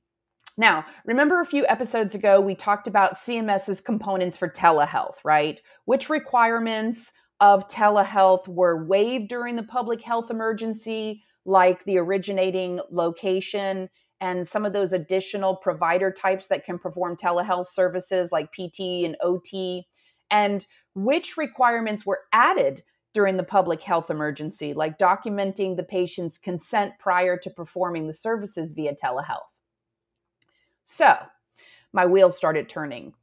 now 0.56 0.84
remember 1.04 1.40
a 1.40 1.46
few 1.46 1.66
episodes 1.66 2.14
ago 2.14 2.40
we 2.40 2.54
talked 2.54 2.86
about 2.86 3.14
cms's 3.14 3.80
components 3.80 4.36
for 4.36 4.48
telehealth 4.48 5.16
right 5.24 5.60
which 5.84 6.08
requirements 6.08 7.12
of 7.40 7.66
telehealth 7.68 8.46
were 8.48 8.84
waived 8.84 9.28
during 9.28 9.56
the 9.56 9.62
public 9.62 10.02
health 10.02 10.30
emergency 10.30 11.22
like 11.46 11.84
the 11.84 11.98
originating 11.98 12.80
location 12.90 13.88
and 14.20 14.46
some 14.46 14.66
of 14.66 14.72
those 14.72 14.92
additional 14.92 15.56
provider 15.56 16.12
types 16.12 16.48
that 16.48 16.64
can 16.64 16.78
perform 16.78 17.16
telehealth 17.16 17.68
services 17.68 18.30
like 18.30 18.52
PT 18.52 19.04
and 19.04 19.16
OT, 19.22 19.86
and 20.30 20.66
which 20.94 21.36
requirements 21.36 22.04
were 22.04 22.20
added 22.32 22.82
during 23.14 23.36
the 23.36 23.42
public 23.42 23.82
health 23.82 24.10
emergency, 24.10 24.74
like 24.74 24.98
documenting 24.98 25.76
the 25.76 25.82
patient's 25.82 26.38
consent 26.38 26.92
prior 26.98 27.36
to 27.36 27.50
performing 27.50 28.06
the 28.06 28.12
services 28.12 28.72
via 28.72 28.94
telehealth. 28.94 29.48
So, 30.92 31.16
my 31.92 32.04
wheels 32.04 32.36
started 32.36 32.68
turning, 32.68 33.14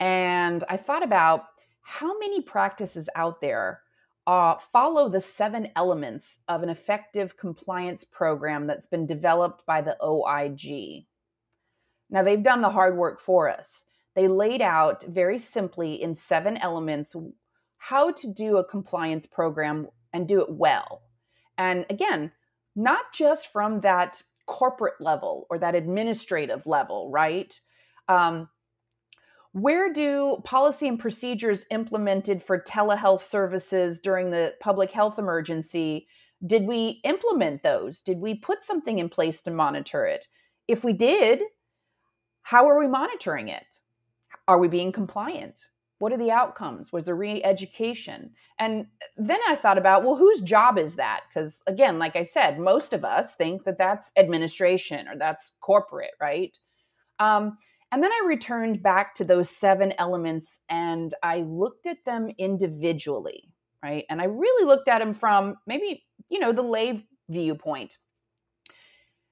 and 0.00 0.64
I 0.68 0.76
thought 0.76 1.04
about 1.04 1.44
how 1.80 2.18
many 2.18 2.42
practices 2.42 3.08
out 3.14 3.40
there 3.40 3.82
uh, 4.26 4.56
follow 4.72 5.08
the 5.08 5.20
seven 5.20 5.68
elements 5.76 6.38
of 6.48 6.64
an 6.64 6.68
effective 6.68 7.36
compliance 7.36 8.02
program 8.02 8.66
that's 8.66 8.88
been 8.88 9.06
developed 9.06 9.64
by 9.66 9.82
the 9.82 9.96
OIG. 10.02 11.06
Now, 12.10 12.24
they've 12.24 12.42
done 12.42 12.60
the 12.60 12.70
hard 12.70 12.96
work 12.96 13.20
for 13.20 13.48
us. 13.48 13.84
They 14.16 14.26
laid 14.26 14.60
out 14.60 15.04
very 15.04 15.38
simply 15.38 16.02
in 16.02 16.16
seven 16.16 16.56
elements 16.56 17.14
how 17.78 18.10
to 18.10 18.34
do 18.34 18.56
a 18.56 18.64
compliance 18.64 19.28
program 19.28 19.86
and 20.12 20.26
do 20.26 20.40
it 20.40 20.50
well. 20.50 21.02
And 21.56 21.86
again, 21.88 22.32
not 22.74 23.12
just 23.14 23.52
from 23.52 23.82
that 23.82 24.24
corporate 24.46 25.00
level 25.00 25.46
or 25.50 25.58
that 25.58 25.74
administrative 25.74 26.66
level, 26.66 27.10
right? 27.10 27.58
Um, 28.08 28.48
where 29.52 29.92
do 29.92 30.38
policy 30.44 30.86
and 30.86 30.98
procedures 30.98 31.64
implemented 31.70 32.42
for 32.42 32.60
telehealth 32.60 33.22
services 33.22 34.00
during 34.00 34.30
the 34.30 34.54
public 34.60 34.92
health 34.92 35.18
emergency 35.18 36.06
did 36.46 36.66
we 36.66 37.00
implement 37.04 37.62
those? 37.62 38.02
Did 38.02 38.18
we 38.18 38.34
put 38.34 38.62
something 38.62 38.98
in 38.98 39.08
place 39.08 39.40
to 39.42 39.50
monitor 39.50 40.04
it? 40.04 40.26
If 40.68 40.84
we 40.84 40.92
did 40.92 41.40
how 42.42 42.68
are 42.68 42.78
we 42.78 42.86
monitoring 42.86 43.48
it? 43.48 43.66
Are 44.46 44.58
we 44.58 44.68
being 44.68 44.92
compliant 44.92 45.58
what 45.98 46.12
are 46.12 46.18
the 46.18 46.30
outcomes 46.30 46.92
was 46.92 47.04
there 47.04 47.16
re-education 47.16 48.30
and 48.58 48.86
then 49.16 49.38
i 49.48 49.54
thought 49.54 49.78
about 49.78 50.04
well 50.04 50.16
whose 50.16 50.40
job 50.40 50.78
is 50.78 50.94
that 50.94 51.20
because 51.28 51.60
again 51.66 51.98
like 51.98 52.16
i 52.16 52.22
said 52.22 52.58
most 52.58 52.92
of 52.92 53.04
us 53.04 53.34
think 53.34 53.64
that 53.64 53.78
that's 53.78 54.10
administration 54.16 55.08
or 55.08 55.16
that's 55.16 55.52
corporate 55.60 56.14
right 56.20 56.58
um, 57.18 57.56
and 57.92 58.02
then 58.02 58.10
I 58.10 58.26
returned 58.26 58.82
back 58.82 59.14
to 59.16 59.24
those 59.24 59.48
seven 59.48 59.92
elements 59.98 60.60
and 60.68 61.14
I 61.22 61.38
looked 61.38 61.86
at 61.86 62.04
them 62.04 62.30
individually, 62.36 63.52
right? 63.82 64.04
And 64.10 64.20
I 64.20 64.24
really 64.24 64.66
looked 64.66 64.88
at 64.88 64.98
them 64.98 65.14
from 65.14 65.56
maybe, 65.66 66.04
you 66.28 66.40
know, 66.40 66.52
the 66.52 66.62
lay 66.62 67.06
viewpoint. 67.28 67.96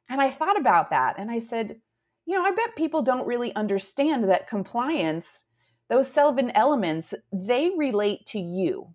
And 0.09 0.21
I 0.21 0.31
thought 0.31 0.59
about 0.59 0.91
that 0.91 1.19
and 1.19 1.31
I 1.31 1.39
said, 1.41 1.81
you 2.27 2.35
know, 2.35 2.45
I 2.45 2.53
bet 2.53 2.77
people 2.77 3.03
don't 3.03 3.27
really 3.27 3.55
understand 3.55 4.25
that 4.25 4.49
compliance, 4.49 5.45
those 5.89 6.11
seven 6.11 6.51
elements, 6.53 7.15
they 7.33 7.71
relate 7.77 8.27
to 8.27 8.39
you 8.39 8.95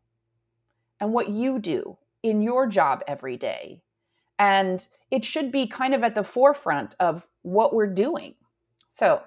and 0.99 1.13
what 1.13 1.29
you 1.29 1.59
do 1.59 1.97
in 2.23 2.41
your 2.41 2.67
job 2.67 3.03
every 3.07 3.37
day. 3.37 3.81
And 4.37 4.85
it 5.11 5.23
should 5.25 5.51
be 5.51 5.67
kind 5.67 5.93
of 5.93 6.03
at 6.03 6.15
the 6.15 6.23
forefront 6.23 6.95
of 6.99 7.25
what 7.41 7.73
we're 7.73 7.93
doing. 7.93 8.35
So 8.87 9.21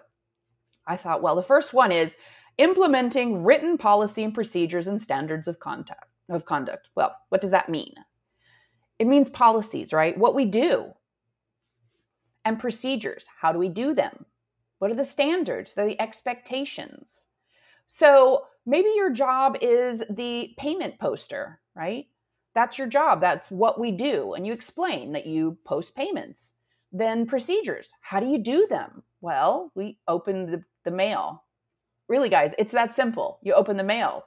I 0.86 0.96
thought, 0.96 1.22
well, 1.22 1.36
the 1.36 1.42
first 1.42 1.72
one 1.72 1.92
is 1.92 2.16
implementing 2.58 3.44
written 3.44 3.78
policy 3.78 4.24
and 4.24 4.34
procedures 4.34 4.88
and 4.88 5.00
standards 5.00 5.48
of 5.48 5.60
conduct. 5.60 6.04
Of 6.28 6.44
conduct. 6.44 6.88
Well, 6.94 7.14
what 7.28 7.40
does 7.40 7.50
that 7.50 7.68
mean? 7.68 7.94
It 8.98 9.06
means 9.06 9.30
policies, 9.30 9.92
right? 9.92 10.16
What 10.16 10.34
we 10.34 10.44
do. 10.44 10.92
And 12.44 12.58
procedures. 12.58 13.26
How 13.40 13.52
do 13.52 13.58
we 13.58 13.68
do 13.68 13.94
them? 13.94 14.26
What 14.78 14.90
are 14.90 14.94
the 14.94 15.04
standards? 15.04 15.74
They're 15.74 15.86
the 15.86 16.00
expectations. 16.00 17.26
So 17.94 18.46
maybe 18.64 18.88
your 18.96 19.10
job 19.10 19.58
is 19.60 20.02
the 20.08 20.54
payment 20.56 20.98
poster, 20.98 21.60
right? 21.76 22.06
That's 22.54 22.78
your 22.78 22.86
job. 22.86 23.20
That's 23.20 23.50
what 23.50 23.78
we 23.78 23.90
do. 23.90 24.32
And 24.32 24.46
you 24.46 24.54
explain 24.54 25.12
that 25.12 25.26
you 25.26 25.58
post 25.66 25.94
payments. 25.94 26.54
Then 26.90 27.26
procedures. 27.26 27.92
How 28.00 28.18
do 28.18 28.26
you 28.26 28.38
do 28.38 28.66
them? 28.66 29.02
Well, 29.20 29.72
we 29.74 29.98
open 30.08 30.46
the 30.46 30.64
the 30.84 30.90
mail. 30.90 31.44
Really, 32.08 32.30
guys, 32.30 32.54
it's 32.56 32.72
that 32.72 32.96
simple. 32.96 33.38
You 33.42 33.52
open 33.52 33.76
the 33.76 33.84
mail, 33.84 34.24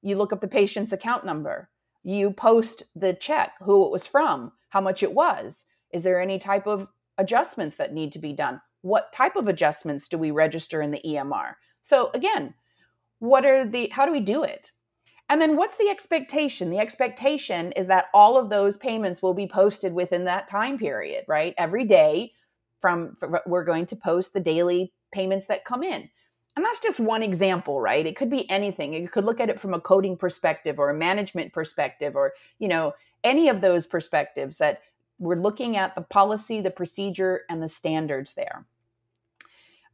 you 0.00 0.16
look 0.16 0.32
up 0.32 0.40
the 0.40 0.48
patient's 0.48 0.94
account 0.94 1.26
number, 1.26 1.68
you 2.02 2.30
post 2.30 2.84
the 2.96 3.12
check, 3.12 3.52
who 3.62 3.84
it 3.84 3.92
was 3.92 4.06
from, 4.06 4.52
how 4.70 4.80
much 4.80 5.02
it 5.02 5.12
was. 5.12 5.66
Is 5.92 6.02
there 6.02 6.18
any 6.18 6.38
type 6.38 6.66
of 6.66 6.88
adjustments 7.18 7.76
that 7.76 7.92
need 7.92 8.10
to 8.12 8.18
be 8.18 8.32
done? 8.32 8.60
What 8.80 9.12
type 9.12 9.36
of 9.36 9.48
adjustments 9.48 10.08
do 10.08 10.16
we 10.16 10.30
register 10.30 10.80
in 10.80 10.90
the 10.90 11.02
EMR? 11.06 11.52
So, 11.82 12.10
again, 12.14 12.54
what 13.22 13.46
are 13.46 13.64
the, 13.64 13.88
how 13.92 14.04
do 14.04 14.10
we 14.10 14.18
do 14.18 14.42
it? 14.42 14.72
And 15.28 15.40
then 15.40 15.56
what's 15.56 15.76
the 15.76 15.88
expectation? 15.88 16.70
The 16.70 16.80
expectation 16.80 17.70
is 17.72 17.86
that 17.86 18.06
all 18.12 18.36
of 18.36 18.50
those 18.50 18.76
payments 18.76 19.22
will 19.22 19.32
be 19.32 19.46
posted 19.46 19.94
within 19.94 20.24
that 20.24 20.48
time 20.48 20.76
period, 20.76 21.24
right? 21.28 21.54
Every 21.56 21.84
day 21.84 22.32
from, 22.80 23.16
we're 23.46 23.62
going 23.62 23.86
to 23.86 23.96
post 23.96 24.32
the 24.32 24.40
daily 24.40 24.92
payments 25.12 25.46
that 25.46 25.64
come 25.64 25.84
in. 25.84 26.10
And 26.56 26.64
that's 26.64 26.80
just 26.80 26.98
one 26.98 27.22
example, 27.22 27.80
right? 27.80 28.04
It 28.04 28.16
could 28.16 28.28
be 28.28 28.50
anything. 28.50 28.92
You 28.92 29.08
could 29.08 29.24
look 29.24 29.38
at 29.38 29.48
it 29.48 29.60
from 29.60 29.72
a 29.72 29.80
coding 29.80 30.16
perspective 30.16 30.80
or 30.80 30.90
a 30.90 30.94
management 30.94 31.52
perspective 31.52 32.16
or, 32.16 32.32
you 32.58 32.66
know, 32.66 32.92
any 33.22 33.48
of 33.48 33.60
those 33.60 33.86
perspectives 33.86 34.58
that 34.58 34.80
we're 35.20 35.36
looking 35.36 35.76
at 35.76 35.94
the 35.94 36.02
policy, 36.02 36.60
the 36.60 36.72
procedure, 36.72 37.42
and 37.48 37.62
the 37.62 37.68
standards 37.68 38.34
there. 38.34 38.66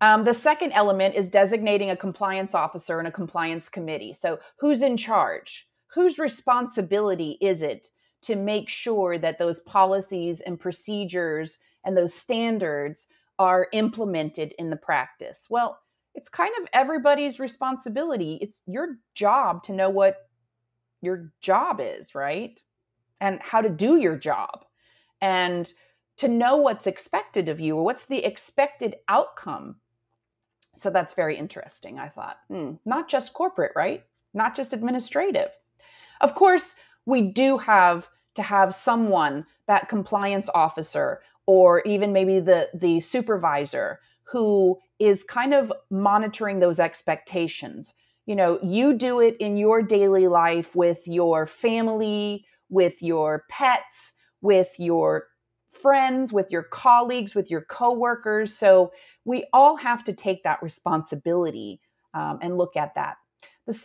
Um, 0.01 0.25
the 0.25 0.35
second 0.35 0.73
element 0.73 1.15
is 1.17 1.29
designating 1.29 1.91
a 1.91 1.97
compliance 1.97 2.55
officer 2.55 2.99
and 2.99 3.09
a 3.09 3.13
compliance 3.13 3.69
committee. 3.69 4.13
So, 4.13 4.39
who's 4.59 4.81
in 4.81 4.97
charge? 4.97 5.69
Whose 5.89 6.19
responsibility 6.19 7.39
is 7.41 7.63
it 7.63 7.91
to 8.23 8.37
make 8.37 8.69
sure 8.69 9.19
that 9.19 9.39
those 9.39 9.61
policies 9.61 10.41
and 10.41 10.61
procedures 10.61 11.59
and 11.85 11.97
those 11.97 12.15
standards 12.15 13.07
are 13.39 13.69
implemented 13.73 14.55
in 14.59 14.71
the 14.71 14.77
practice? 14.77 15.47
Well, 15.51 15.79
it's 16.15 16.29
kind 16.29 16.53
of 16.61 16.69
everybody's 16.73 17.41
responsibility. 17.41 18.39
It's 18.41 18.61
your 18.67 18.99
job 19.15 19.63
to 19.65 19.73
know 19.73 19.91
what 19.91 20.29
your 21.01 21.33
job 21.41 21.81
is, 21.81 22.15
right? 22.15 22.61
And 23.21 23.41
how 23.41 23.61
to 23.61 23.69
do 23.69 23.97
your 23.97 24.17
job. 24.17 24.65
And 25.21 25.73
to 26.19 26.29
know 26.29 26.57
what's 26.57 26.87
expected 26.87 27.49
of 27.49 27.61
you 27.61 27.77
or 27.77 27.85
what's 27.85 28.05
the 28.05 28.25
expected 28.25 28.97
outcome 29.09 29.77
so 30.79 30.91
that's 30.91 31.15
very 31.15 31.37
interesting, 31.37 31.99
I 31.99 32.09
thought. 32.09 32.39
Hmm, 32.49 32.73
not 32.85 33.09
just 33.09 33.33
corporate, 33.33 33.73
right? 33.75 34.05
Not 34.35 34.55
just 34.55 34.73
administrative. 34.73 35.51
Of 36.21 36.35
course, 36.35 36.75
we 37.07 37.23
do 37.23 37.59
have 37.59 38.09
to 38.35 38.43
have 38.43 38.75
someone, 38.75 39.47
that 39.67 39.89
compliance 39.89 40.49
officer, 40.55 41.21
or 41.47 41.81
even 41.83 42.13
maybe 42.13 42.41
the, 42.41 42.69
the 42.75 43.01
supervisor 43.01 44.01
who 44.23 44.79
is 44.99 45.25
kind 45.25 45.55
of 45.55 45.73
monitoring 45.91 46.61
those 46.61 46.79
expectations. 46.79 47.95
You 48.27 48.37
know, 48.37 48.59
you 48.63 48.95
do 48.95 49.21
it 49.21 49.37
in 49.39 49.57
your 49.57 49.83
daily 49.83 50.29
life 50.29 50.77
with 50.77 51.07
your 51.07 51.47
family, 51.47 52.45
with 52.69 53.03
your 53.03 53.45
pets, 53.49 54.13
with 54.43 54.79
your 54.79 55.29
friends, 55.81 56.33
with 56.33 56.51
your 56.51 56.65
colleagues, 56.65 57.35
with 57.35 57.51
your 57.51 57.63
coworkers. 57.63 58.57
So 58.57 58.93
we 59.25 59.45
all 59.53 59.77
have 59.77 60.05
to 60.05 60.13
take 60.13 60.43
that 60.43 60.63
responsibility 60.63 61.81
um, 62.15 62.39
and 62.43 62.59
look 62.59 62.77
at 62.77 62.95
that. 62.95 63.17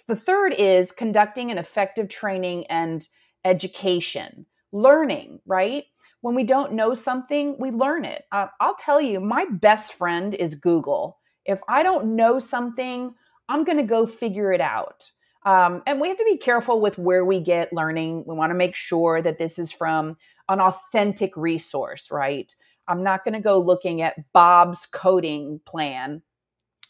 The 0.07 0.15
third 0.15 0.53
is 0.53 0.93
conducting 0.93 1.51
an 1.51 1.57
effective 1.57 2.07
training 2.07 2.65
and 2.67 3.05
education, 3.43 4.45
learning, 4.71 5.41
right? 5.45 5.83
When 6.21 6.35
we 6.35 6.45
don't 6.45 6.71
know 6.71 6.93
something, 6.93 7.57
we 7.59 7.69
learn 7.69 8.05
it. 8.05 8.23
Uh, 8.31 8.47
I'll 8.61 8.75
tell 8.75 9.01
you, 9.01 9.19
my 9.19 9.45
best 9.51 9.95
friend 9.95 10.33
is 10.33 10.55
Google. 10.55 11.19
If 11.45 11.59
I 11.67 11.83
don't 11.83 12.15
know 12.15 12.39
something, 12.39 13.13
I'm 13.49 13.65
going 13.65 13.77
to 13.77 13.83
go 13.83 14.07
figure 14.07 14.53
it 14.53 14.61
out. 14.61 15.09
Um, 15.45 15.83
and 15.85 15.99
we 15.99 16.07
have 16.07 16.17
to 16.17 16.25
be 16.25 16.37
careful 16.37 16.79
with 16.79 16.97
where 16.97 17.25
we 17.25 17.39
get 17.39 17.73
learning. 17.73 18.23
We 18.25 18.35
want 18.35 18.51
to 18.51 18.55
make 18.55 18.75
sure 18.75 19.21
that 19.21 19.37
this 19.37 19.59
is 19.59 19.71
from 19.71 20.17
an 20.49 20.61
authentic 20.61 21.35
resource, 21.35 22.09
right? 22.11 22.53
I'm 22.87 23.03
not 23.03 23.23
going 23.23 23.33
to 23.33 23.41
go 23.41 23.59
looking 23.59 24.01
at 24.01 24.31
Bob's 24.33 24.85
coding 24.85 25.59
plan 25.65 26.21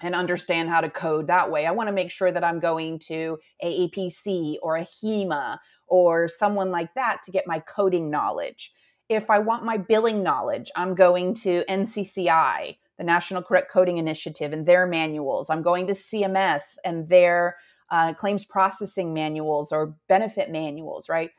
and 0.02 0.16
understand 0.16 0.70
how 0.70 0.82
to 0.82 0.90
code 0.90 1.28
that 1.28 1.50
way. 1.50 1.66
I 1.66 1.72
want 1.72 1.88
to 1.88 1.94
make 1.94 2.12
sure 2.12 2.32
that 2.32 2.44
I'm 2.44 2.60
going 2.60 3.00
to 3.08 3.38
AAPC 3.64 4.58
or 4.62 4.78
a 4.78 4.88
HEMA 5.02 5.60
or 5.88 6.28
someone 6.28 6.72
like 6.72 6.94
that 6.96 7.22
to 7.24 7.32
get 7.32 7.48
my 7.48 7.60
coding 7.60 8.10
knowledge. 8.10 8.72
If 9.10 9.30
I 9.30 9.40
want 9.40 9.64
my 9.64 9.78
billing 9.78 10.24
knowledge, 10.24 10.72
I'm 10.76 10.96
going 10.96 11.34
to 11.36 11.64
NCCI, 11.70 12.78
the 12.98 13.04
National 13.04 13.42
Correct 13.42 13.72
Coding 13.72 13.98
Initiative, 13.98 14.52
and 14.52 14.66
their 14.66 14.88
manuals. 14.88 15.50
I'm 15.50 15.62
going 15.62 15.88
to 15.88 15.94
CMS 15.94 16.64
and 16.84 17.08
their 17.08 17.56
uh, 17.94 18.14
claims 18.14 18.44
processing 18.44 19.14
manuals 19.14 19.72
or 19.72 19.96
benefit 20.10 20.52
manuals, 20.52 21.08
right? 21.08 21.30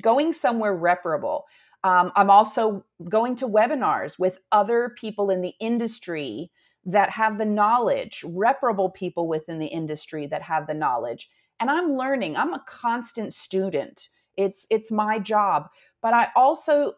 going 0.00 0.32
somewhere 0.32 0.74
reparable. 0.74 1.44
Um, 1.84 2.12
I'm 2.14 2.30
also 2.30 2.84
going 3.08 3.36
to 3.36 3.48
webinars 3.48 4.18
with 4.18 4.38
other 4.52 4.94
people 4.96 5.30
in 5.30 5.40
the 5.40 5.54
industry 5.60 6.50
that 6.84 7.10
have 7.10 7.38
the 7.38 7.44
knowledge, 7.44 8.24
reparable 8.26 8.90
people 8.90 9.28
within 9.28 9.58
the 9.58 9.66
industry 9.66 10.26
that 10.26 10.42
have 10.42 10.66
the 10.66 10.74
knowledge. 10.74 11.30
And 11.58 11.70
I'm 11.70 11.96
learning. 11.96 12.36
I'm 12.36 12.54
a 12.54 12.64
constant 12.66 13.32
student. 13.34 14.08
It's 14.36 14.66
it's 14.70 14.90
my 14.90 15.18
job, 15.18 15.68
but 16.00 16.14
I 16.14 16.28
also 16.34 16.94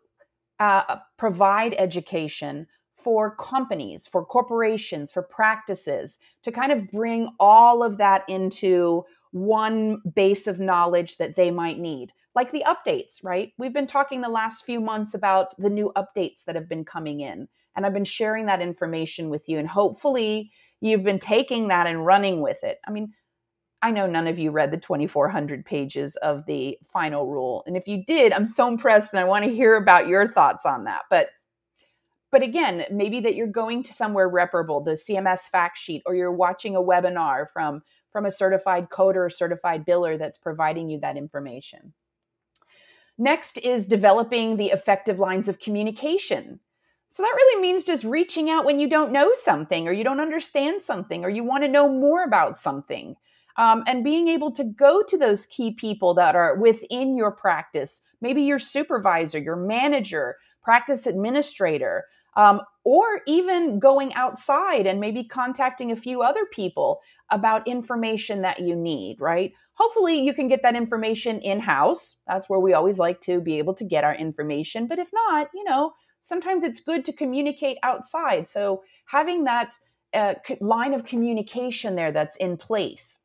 uh, 0.61 0.97
provide 1.17 1.75
education 1.79 2.69
for 3.03 3.37
companies, 3.37 4.07
for 4.07 4.25
corporations, 4.25 5.13
for 5.13 5.23
practices 5.23 6.19
to 6.43 6.53
kind 6.53 6.73
of 6.73 6.91
bring 6.91 7.29
all 7.41 7.83
of 7.83 7.99
that 7.99 8.25
into 8.29 9.05
one 9.33 10.01
base 10.15 10.47
of 10.47 10.61
knowledge 10.61 11.17
that 11.17 11.37
they 11.37 11.51
might 11.51 11.79
need 11.79 12.13
like 12.35 12.53
the 12.53 12.65
updates, 12.67 13.23
right? 13.23 13.53
We've 13.59 13.73
been 13.73 13.87
talking 13.87 14.21
the 14.21 14.29
last 14.29 14.65
few 14.65 14.81
months 14.81 15.15
about 15.15 15.55
the 15.59 15.71
new 15.71 15.93
updates 15.97 16.45
that 16.45 16.55
have 16.55 16.69
been 16.69 16.85
coming 16.85 17.21
in, 17.21 17.49
and 17.77 17.85
I've 17.85 17.93
been 17.93 18.05
sharing 18.05 18.47
that 18.47 18.63
information 18.63 19.29
with 19.29 19.49
you. 19.49 19.59
And 19.59 19.69
hopefully, 19.69 20.51
you've 20.81 21.05
been 21.05 21.19
taking 21.19 21.69
that 21.69 21.87
and 21.87 22.07
running 22.07 22.41
with 22.41 22.63
it. 22.65 22.79
I 22.87 22.91
mean, 22.91 23.13
I 23.83 23.91
know 23.91 24.07
none 24.07 24.29
of 24.29 24.39
you 24.39 24.51
read 24.51 24.71
the 24.71 24.77
2,400 24.77 25.65
pages 25.65 26.17
of 26.17 26.47
the 26.47 26.79
final 26.93 27.27
rule. 27.27 27.65
And 27.67 27.77
if 27.77 27.87
you 27.87 28.05
did, 28.07 28.33
I'm 28.33 28.47
so 28.47 28.69
impressed 28.69 29.13
and 29.13 29.21
I 29.21 29.25
want 29.25 29.45
to 29.45 29.51
hear 29.51 29.75
about 29.75 30.07
your 30.07 30.33
thoughts 30.33 30.65
on 30.65 30.85
that. 30.85 31.03
But 31.11 31.31
but 32.33 32.43
again, 32.43 32.87
maybe 32.91 33.21
that 33.21 33.37
you're 33.37 33.47
going 33.47 33.83
to 33.85 33.93
somewhere 33.93 34.29
reparable, 34.29 34.81
the 34.81 34.93
CMS 34.93 35.43
fact 35.43 35.79
sheet, 35.79 36.03
or 36.07 36.15
you're 36.17 36.33
watching 36.33 36.75
a 36.75 36.83
webinar 36.83 37.49
from 37.53 37.83
from 38.11 38.27
a 38.27 38.33
certified 38.33 38.89
coder 38.91 39.27
or 39.27 39.31
certified 39.31 39.87
biller 39.87 40.19
that's 40.19 40.37
providing 40.37 40.91
you 40.91 40.99
that 41.01 41.17
information. 41.17 41.95
Next 43.17 43.59
is 43.59 43.87
developing 43.87 44.57
the 44.57 44.67
effective 44.67 45.19
lines 45.19 45.49
of 45.49 45.59
communication. 45.59 46.61
So 47.09 47.23
that 47.23 47.35
really 47.35 47.63
means 47.63 47.85
just 47.85 48.05
reaching 48.05 48.51
out 48.51 48.65
when 48.65 48.81
you 48.81 48.89
don't 48.89 49.13
know 49.13 49.33
something 49.35 49.87
or 49.87 49.93
you 49.93 50.05
don't 50.05 50.21
understand 50.21 50.83
something 50.83 51.25
or 51.25 51.31
you 51.31 51.45
want 51.45 51.63
to 51.65 51.69
know 51.71 51.89
more 51.89 52.25
about 52.25 52.59
something. 52.59 53.17
Um, 53.57 53.85
and 53.87 54.05
being 54.05 54.29
able 54.29 54.51
to 54.53 54.65
go 54.65 55.03
to 55.03 55.19
those 55.19 55.47
key 55.47 55.73
people 55.73 56.15
that 56.15 56.35
are 56.35 56.57
within 56.57 57.17
your 57.17 57.31
practice, 57.31 58.01
maybe 58.23 58.43
your 58.43 58.59
supervisor, 58.59 59.39
your 59.39 59.57
manager, 59.57 60.37
practice 60.63 61.07
administrator, 61.07 62.07
um, 62.37 62.61
or 62.85 63.21
even 63.27 63.79
going 63.79 64.13
outside 64.15 64.87
and 64.87 65.01
maybe 65.01 65.25
contacting 65.25 65.93
a 65.93 65.97
few 65.97 66.23
other 66.23 66.47
people 66.47 67.01
about 67.31 67.67
information 67.69 68.43
that 68.43 68.61
you 68.61 68.75
need, 68.75 69.17
right? 69.21 69.53
Hopefully, 69.75 70.21
you 70.21 70.35
can 70.35 70.49
get 70.49 70.63
that 70.63 70.77
information 70.77 71.41
in 71.41 71.61
house. 71.61 72.17
That's 72.27 72.49
where 72.49 72.61
we 72.61 72.75
always 72.75 72.99
like 72.99 73.21
to 73.23 73.41
be 73.41 73.59
able 73.59 73.75
to 73.75 73.85
get 73.85 74.05
our 74.05 74.15
information. 74.15 74.87
But 74.87 74.99
if 74.99 75.09
not, 75.13 75.49
you 75.55 75.65
know, 75.65 75.93
sometimes 76.23 76.65
it's 76.65 76.81
good 76.81 77.05
to 77.07 77.13
communicate 77.13 77.79
outside. 77.83 78.49
So, 78.49 78.83
having 79.07 79.45
that 79.45 79.77
uh, 80.15 80.35
line 80.61 80.95
of 80.95 81.05
communication 81.05 81.95
there 81.95 82.13
that's 82.13 82.37
in 82.37 82.57
place. 82.57 83.21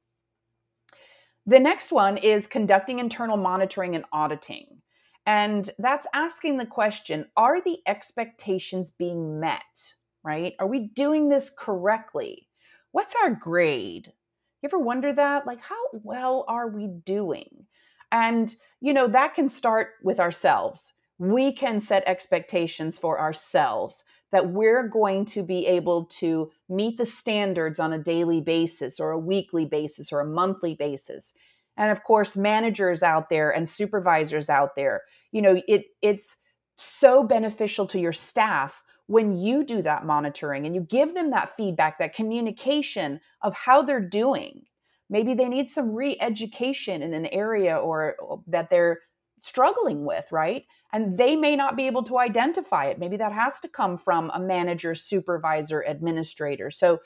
The 1.45 1.59
next 1.59 1.91
one 1.91 2.17
is 2.17 2.47
conducting 2.47 2.99
internal 2.99 3.37
monitoring 3.37 3.95
and 3.95 4.05
auditing. 4.11 4.81
And 5.27 5.69
that's 5.77 6.07
asking 6.13 6.57
the 6.57 6.65
question 6.65 7.25
are 7.35 7.61
the 7.61 7.79
expectations 7.85 8.91
being 8.97 9.39
met? 9.39 9.93
Right? 10.23 10.55
Are 10.59 10.67
we 10.67 10.87
doing 10.87 11.29
this 11.29 11.51
correctly? 11.55 12.47
What's 12.91 13.13
our 13.21 13.29
grade? 13.29 14.13
You 14.61 14.69
ever 14.69 14.79
wonder 14.79 15.13
that? 15.13 15.45
Like, 15.45 15.61
how 15.61 15.75
well 15.93 16.45
are 16.47 16.67
we 16.67 16.87
doing? 16.87 17.67
And, 18.11 18.53
you 18.81 18.93
know, 18.93 19.07
that 19.07 19.35
can 19.35 19.49
start 19.49 19.89
with 20.01 20.19
ourselves. 20.19 20.93
We 21.19 21.51
can 21.51 21.79
set 21.79 22.03
expectations 22.07 22.97
for 22.97 23.19
ourselves 23.19 24.03
that 24.31 24.49
we're 24.49 24.87
going 24.87 25.25
to 25.25 25.43
be 25.43 25.65
able 25.65 26.05
to 26.05 26.51
meet 26.69 26.97
the 26.97 27.05
standards 27.05 27.79
on 27.79 27.93
a 27.93 27.99
daily 27.99 28.41
basis 28.41 28.99
or 28.99 29.11
a 29.11 29.19
weekly 29.19 29.65
basis 29.65 30.11
or 30.11 30.21
a 30.21 30.25
monthly 30.25 30.73
basis. 30.73 31.33
And 31.77 31.91
of 31.91 32.03
course, 32.03 32.35
managers 32.35 33.03
out 33.03 33.29
there 33.29 33.51
and 33.51 33.69
supervisors 33.69 34.49
out 34.49 34.75
there, 34.75 35.03
you 35.31 35.41
know, 35.41 35.61
it 35.67 35.85
it's 36.01 36.37
so 36.77 37.23
beneficial 37.23 37.87
to 37.87 37.99
your 37.99 38.13
staff 38.13 38.81
when 39.07 39.33
you 39.37 39.63
do 39.63 39.81
that 39.81 40.05
monitoring 40.05 40.65
and 40.65 40.75
you 40.75 40.81
give 40.81 41.13
them 41.13 41.31
that 41.31 41.55
feedback, 41.55 41.97
that 41.97 42.13
communication 42.13 43.19
of 43.41 43.53
how 43.53 43.81
they're 43.81 44.01
doing. 44.01 44.63
Maybe 45.09 45.33
they 45.33 45.47
need 45.47 45.69
some 45.69 45.93
re 45.93 46.17
education 46.19 47.01
in 47.01 47.13
an 47.13 47.25
area 47.27 47.77
or 47.77 48.15
that 48.47 48.69
they're 48.69 48.99
struggling 49.41 50.05
with, 50.05 50.29
right? 50.31 50.65
And 50.91 51.17
they 51.17 51.35
may 51.35 51.55
not 51.55 51.77
be 51.77 51.87
able 51.87 52.03
to 52.03 52.17
identify 52.17 52.85
it. 52.85 52.99
Maybe 52.99 53.17
that 53.17 53.31
has 53.31 53.59
to 53.61 53.69
come 53.69 53.97
from 53.97 54.29
a 54.33 54.39
manager, 54.39 54.95
supervisor, 54.95 55.81
administrator. 55.81 56.71
So, 56.71 56.99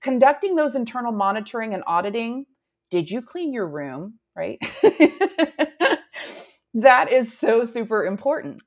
conducting 0.00 0.56
those 0.56 0.74
internal 0.74 1.12
monitoring 1.12 1.74
and 1.74 1.84
auditing 1.86 2.46
did 2.92 3.10
you 3.10 3.22
clean 3.22 3.54
your 3.54 3.68
room, 3.68 4.20
right? 4.36 4.60
that 6.74 7.12
is 7.12 7.36
so 7.36 7.64
super 7.64 8.06
important 8.06 8.60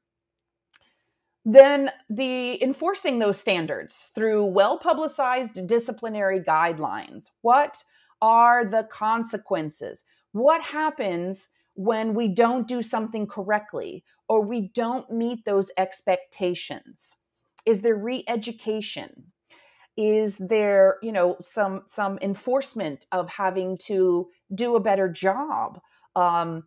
then 1.46 1.92
the 2.10 2.62
enforcing 2.64 3.20
those 3.20 3.40
standards 3.40 4.12
through 4.16 4.46
well 4.46 4.78
publicized 4.80 5.68
disciplinary 5.68 6.40
guidelines. 6.40 7.26
What 7.42 7.84
are 8.22 8.66
the 8.66 8.84
consequences? 8.92 10.04
What 10.34 10.62
happens 10.62 11.50
when 11.76 12.14
we 12.16 12.28
don't 12.28 12.68
do 12.68 12.82
something 12.82 13.28
correctly 13.28 14.04
or 14.28 14.42
we 14.42 14.70
don't 14.74 15.12
meet 15.12 15.46
those 15.46 15.70
expectations? 15.78 17.16
Is 17.66 17.82
there 17.82 17.96
re 17.96 18.24
education? 18.28 19.32
Is 19.98 20.38
there 20.38 20.98
you 21.02 21.12
know 21.12 21.38
some 21.42 21.84
some 21.88 22.20
enforcement 22.22 23.06
of 23.12 23.30
having 23.30 23.78
to 23.80 24.28
do 24.54 24.76
a 24.76 24.80
better 24.80 25.10
job? 25.10 25.80
Um, 26.16 26.64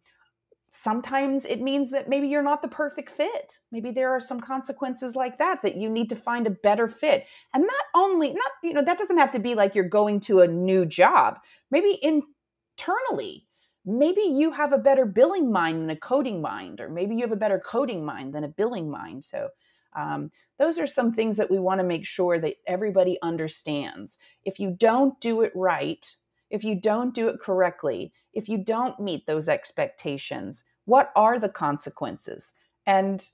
sometimes 0.71 1.45
it 1.45 1.61
means 1.61 1.91
that 1.91 2.09
maybe 2.09 2.29
you're 2.29 2.43
not 2.43 2.62
the 2.62 2.69
perfect 2.69 3.11
fit. 3.11 3.59
Maybe 3.73 3.91
there 3.91 4.11
are 4.11 4.21
some 4.21 4.41
consequences 4.41 5.17
like 5.17 5.38
that 5.38 5.62
that 5.62 5.77
you 5.77 5.88
need 5.88 6.09
to 6.11 6.17
find 6.17 6.47
a 6.47 6.51
better 6.51 6.88
fit. 6.88 7.25
And 7.55 7.64
not 7.64 7.85
only 7.95 8.33
not 8.33 8.53
you 8.62 8.73
know 8.75 8.85
that 8.85 8.99
doesn't 8.99 9.19
have 9.19 9.33
to 9.33 9.38
be 9.38 9.55
like 9.55 9.75
you're 9.75 9.88
going 9.88 10.21
to 10.21 10.41
a 10.41 10.49
new 10.49 10.87
job. 10.87 11.38
Maybe 11.71 11.99
internally 12.03 13.47
maybe 13.85 14.21
you 14.21 14.51
have 14.51 14.73
a 14.73 14.79
better 14.79 15.07
billing 15.07 15.51
mind 15.51 15.81
than 15.81 15.91
a 15.91 15.97
coding 15.97 16.43
mind 16.43 16.79
or 16.79 16.91
maybe 16.91 17.14
you 17.14 17.23
have 17.23 17.33
a 17.33 17.37
better 17.37 17.59
coding 17.59 18.05
mind 18.05 18.35
than 18.35 18.45
a 18.45 18.49
billing 18.49 18.91
mind. 18.91 19.25
So 19.25 19.49
um, 19.98 20.30
those 20.58 20.78
are 20.78 20.87
some 20.87 21.12
things 21.12 21.37
that 21.37 21.50
we 21.50 21.58
want 21.58 21.80
to 21.80 21.87
make 21.87 22.06
sure 22.06 22.38
that 22.38 22.56
everybody 22.66 23.18
understands 23.22 24.18
if 24.44 24.61
you 24.61 24.70
don't 24.70 25.20
do 25.20 25.42
it 25.42 25.52
right 25.54 26.14
if 26.50 26.64
you 26.64 26.74
don't 26.74 27.14
do 27.14 27.28
it 27.28 27.40
correctly, 27.40 28.12
if 28.32 28.48
you 28.48 28.58
don't 28.58 28.98
meet 29.00 29.26
those 29.26 29.48
expectations, 29.48 30.64
what 30.84 31.11
are 31.14 31.38
the 31.38 31.48
consequences? 31.48 32.54
And 32.87 33.28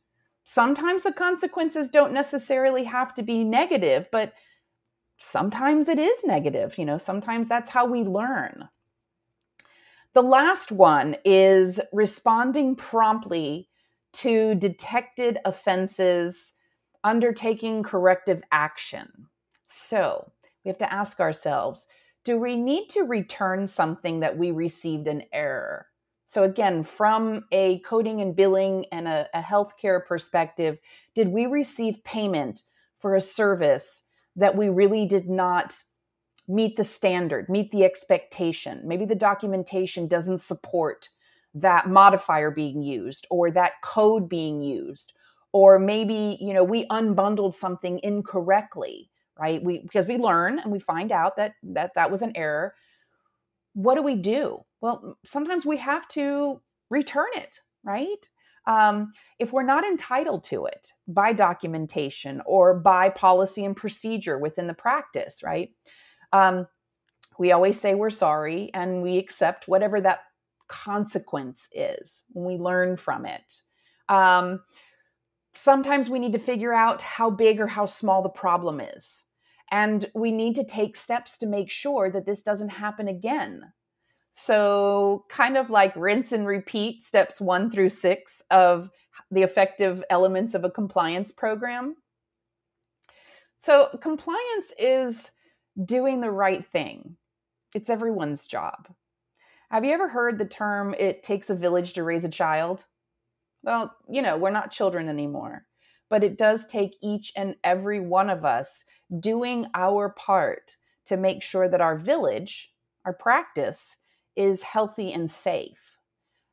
sometimes 0.45 1.05
the 1.05 1.13
consequences 1.13 1.91
don't 1.91 2.13
necessarily 2.13 2.85
have 2.85 3.15
to 3.15 3.23
be 3.23 3.45
negative, 3.45 4.07
but 4.11 4.33
sometimes 5.19 5.89
it 5.89 5.99
is 5.99 6.25
negative. 6.25 6.77
You 6.77 6.85
know, 6.87 6.99
sometimes 6.99 7.49
that's 7.49 7.71
how 7.71 7.87
we 7.87 8.03
learn. 8.03 8.69
The 10.15 10.23
last 10.23 10.73
one 10.73 11.17
is 11.25 11.81
responding 11.93 12.77
promptly 12.77 13.69
to 14.15 14.55
detected 14.55 15.39
offenses, 15.45 16.53
undertaking 17.05 17.83
corrective 17.83 18.43
action. 18.51 19.29
So 19.67 20.33
we 20.65 20.71
have 20.71 20.79
to 20.79 20.93
ask 20.93 21.21
ourselves 21.21 21.87
do 22.25 22.39
we 22.39 22.57
need 22.57 22.89
to 22.89 23.03
return 23.03 23.69
something 23.69 24.21
that 24.21 24.39
we 24.39 24.51
received 24.51 25.09
an 25.09 25.25
error? 25.31 25.87
So, 26.27 26.43
again, 26.43 26.83
from 26.83 27.45
a 27.53 27.81
coding 27.81 28.23
and 28.23 28.35
billing 28.35 28.87
and 28.91 29.07
a, 29.07 29.29
a 29.35 29.43
healthcare 29.43 30.05
perspective, 30.05 30.79
did 31.15 31.29
we 31.29 31.45
receive 31.45 32.03
payment 32.03 32.63
for 32.99 33.15
a 33.15 33.21
service 33.21 34.05
that 34.37 34.57
we 34.57 34.71
really 34.71 35.07
did 35.07 35.29
not 35.29 35.77
meet 36.49 36.77
the 36.77 36.85
standard, 36.85 37.51
meet 37.51 37.71
the 37.73 37.85
expectation? 37.85 38.81
Maybe 38.85 39.05
the 39.05 39.15
documentation 39.15 40.09
doesn't 40.09 40.41
support 40.41 41.11
that 41.55 41.89
modifier 41.89 42.51
being 42.51 42.83
used 42.83 43.27
or 43.31 43.51
that 43.51 43.83
code 43.83 44.29
being 44.29 44.63
used 44.63 45.13
or 45.55 45.79
maybe 45.79 46.37
you 46.41 46.53
know 46.53 46.65
we 46.65 46.85
unbundled 46.89 47.55
something 47.55 48.01
incorrectly 48.03 49.09
right? 49.39 49.63
We 49.63 49.79
because 49.79 50.07
we 50.07 50.17
learn 50.17 50.59
and 50.59 50.71
we 50.71 50.79
find 50.79 51.11
out 51.11 51.37
that 51.37 51.55
that 51.63 51.93
that 51.95 52.11
was 52.11 52.23
an 52.23 52.33
error. 52.37 52.75
What 53.73 53.95
do 53.95 54.03
we 54.03 54.17
do? 54.17 54.65
Well 54.81 55.17
sometimes 55.25 55.65
we 55.65 55.79
have 55.79 56.07
to 56.09 56.61
return 56.91 57.29
it 57.37 57.61
right? 57.85 58.29
Um, 58.67 59.13
if 59.39 59.53
we're 59.53 59.63
not 59.63 59.85
entitled 59.85 60.45
to 60.45 60.65
it 60.65 60.93
by 61.07 61.35
documentation 61.35 62.41
or 62.47 62.75
by 62.75 63.11
policy 63.11 63.65
and 63.65 63.77
procedure 63.77 64.39
within 64.39 64.67
the 64.67 64.75
practice 64.75 65.43
right? 65.43 65.71
Um, 66.33 66.67
we 67.39 67.53
always 67.53 67.81
say 67.81 67.95
we're 67.95 68.11
sorry 68.11 68.71
and 68.75 69.03
we 69.03 69.19
accept 69.19 69.69
whatever 69.69 70.01
that 70.01 70.21
consequence 70.69 71.69
is. 71.73 72.25
We 72.33 72.57
learn 72.57 72.97
from 72.97 73.27
it. 73.27 73.61
Um, 74.09 74.61
sometimes 75.55 76.11
we 76.11 76.19
need 76.19 76.33
to 76.33 76.39
figure 76.39 76.75
out 76.75 77.03
how 77.03 77.31
big 77.31 77.61
or 77.61 77.67
how 77.67 77.87
small 77.87 78.23
the 78.23 78.29
problem 78.29 78.81
is. 78.81 79.25
And 79.71 80.05
we 80.15 80.31
need 80.31 80.55
to 80.57 80.65
take 80.65 80.97
steps 80.97 81.39
to 81.39 81.47
make 81.47 81.71
sure 81.71 82.11
that 82.11 82.27
this 82.27 82.43
doesn't 82.43 82.69
happen 82.69 83.09
again. 83.09 83.73
So, 84.33 85.25
kind 85.31 85.57
of 85.57 85.71
like 85.71 85.95
rinse 85.95 86.33
and 86.33 86.47
repeat 86.47 87.05
steps 87.05 87.41
one 87.41 87.71
through 87.71 87.91
six 87.91 88.43
of 88.51 88.91
the 89.31 89.43
effective 89.43 90.03
elements 90.11 90.55
of 90.55 90.65
a 90.65 90.71
compliance 90.71 91.31
program. 91.31 91.97
So, 93.61 93.97
compliance 94.03 94.73
is 94.79 95.31
doing 95.83 96.21
the 96.21 96.31
right 96.31 96.67
thing, 96.67 97.17
it's 97.75 97.91
everyone's 97.91 98.47
job. 98.47 98.89
Have 99.71 99.85
you 99.85 99.93
ever 99.93 100.09
heard 100.09 100.39
the 100.39 100.45
term, 100.45 100.95
it 100.99 101.23
takes 101.23 101.49
a 101.49 101.55
village 101.55 101.95
to 101.95 102.05
raise 102.05 102.25
a 102.25 102.29
child? 102.29 102.85
Well, 103.65 103.97
you 104.09 104.21
know, 104.21 104.37
we're 104.37 104.51
not 104.51 104.71
children 104.71 105.09
anymore, 105.09 105.65
but 106.11 106.23
it 106.23 106.37
does 106.37 106.67
take 106.67 106.97
each 107.03 107.33
and 107.35 107.57
every 107.65 107.99
one 107.99 108.29
of 108.29 108.45
us 108.45 108.85
doing 109.21 109.67
our 109.75 110.11
part 110.11 110.77
to 111.07 111.17
make 111.17 111.43
sure 111.43 111.69
that 111.69 111.81
our 111.81 111.97
village, 111.97 112.73
our 113.07 113.15
practice, 113.15 113.97
is 114.37 114.63
healthy 114.63 115.13
and 115.13 115.31
safe. 115.31 115.99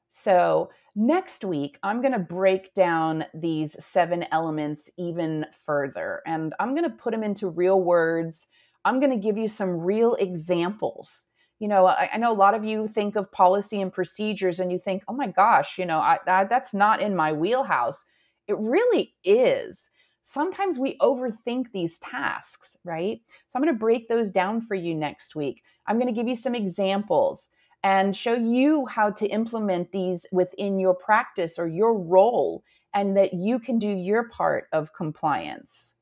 So, 0.08 0.72
next 0.96 1.44
week, 1.44 1.80
I'm 1.84 2.02
going 2.02 2.14
to 2.14 2.20
break 2.20 2.74
down 2.74 3.26
these 3.34 3.82
seven 3.84 4.26
elements 4.32 4.90
even 4.98 5.46
further 5.66 6.22
and 6.26 6.54
I'm 6.60 6.74
going 6.74 6.90
to 6.90 6.96
put 6.96 7.12
them 7.12 7.24
into 7.24 7.50
real 7.50 7.82
words. 7.82 8.48
I'm 8.84 9.00
going 9.00 9.12
to 9.12 9.18
give 9.18 9.38
you 9.38 9.48
some 9.48 9.70
real 9.70 10.16
examples 10.16 11.26
you 11.62 11.68
know 11.68 11.86
I, 11.86 12.10
I, 12.12 12.18
know 12.18 12.32
a 12.32 12.34
lot 12.34 12.56
of 12.56 12.66
you 12.66 12.88
think 12.88 13.16
of 13.16 13.32
policy 13.32 13.80
and 13.80 13.94
procedures 13.94 14.60
and 14.60 14.72
you 14.72 14.80
think 14.80 15.04
oh 15.08 15.14
my 15.14 15.28
gosh 15.28 15.78
you 15.78 15.86
know 15.86 16.00
I, 16.00 16.18
I, 16.28 16.44
that's 16.46 16.74
not 16.74 17.02
in 17.02 17.16
my 17.16 17.32
wheelhouse. 17.32 18.04
It 18.48 18.58
really 18.58 19.14
is. 19.24 19.92
Sometimes 20.24 20.80
we 20.80 20.98
overthink 20.98 21.72
these 21.72 22.00
tasks 22.00 22.76
right? 22.84 23.22
So 23.48 23.58
i'm 23.58 23.62
going 23.62 23.74
to 23.74 23.80
break 23.80 24.10
those 24.10 24.32
down 24.32 24.60
for 24.62 24.76
you 24.76 24.96
next 24.96 25.36
week. 25.36 25.64
I'm 25.86 25.98
going 25.98 26.14
to 26.14 26.20
give 26.20 26.28
you 26.28 26.36
some 26.36 26.56
examples 26.56 27.50
and 27.84 28.16
show 28.16 28.34
you 28.34 28.88
how 28.88 29.12
to 29.12 29.28
implement 29.28 29.92
these 29.92 30.26
within 30.32 30.80
your 30.80 30.96
practice 30.96 31.60
or 31.60 31.68
your 31.68 31.98
role 31.98 32.64
and 32.94 33.16
that 33.18 33.34
you 33.34 33.60
can 33.60 33.80
do 33.80 33.90
your 33.90 34.30
part 34.30 34.68
of 34.74 34.94
compliance. 34.94 35.94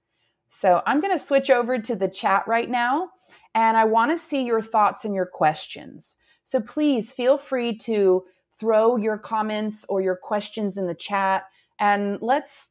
So 0.48 0.82
i'm 0.88 1.02
going 1.02 1.18
to 1.18 1.24
switch 1.24 1.50
over 1.50 1.80
to 1.80 1.96
the 1.98 2.08
chat 2.08 2.48
right 2.48 2.70
now 2.70 3.10
and 3.56 3.78
I 3.78 3.86
want 3.86 4.12
to 4.12 4.18
see 4.18 4.44
your 4.44 4.62
thoughts 4.62 5.06
and 5.06 5.14
your 5.16 5.26
questions. 5.26 6.16
So 6.44 6.60
please 6.60 7.12
feel 7.12 7.38
free 7.38 7.78
to 7.80 8.24
throw 8.60 8.98
your 8.98 9.18
comments 9.18 9.86
or 9.88 10.02
your 10.02 10.16
questions 10.16 10.78
in 10.78 10.88
the 10.88 10.96
chat 10.96 11.44
and 11.80 12.18
let's 12.22 12.68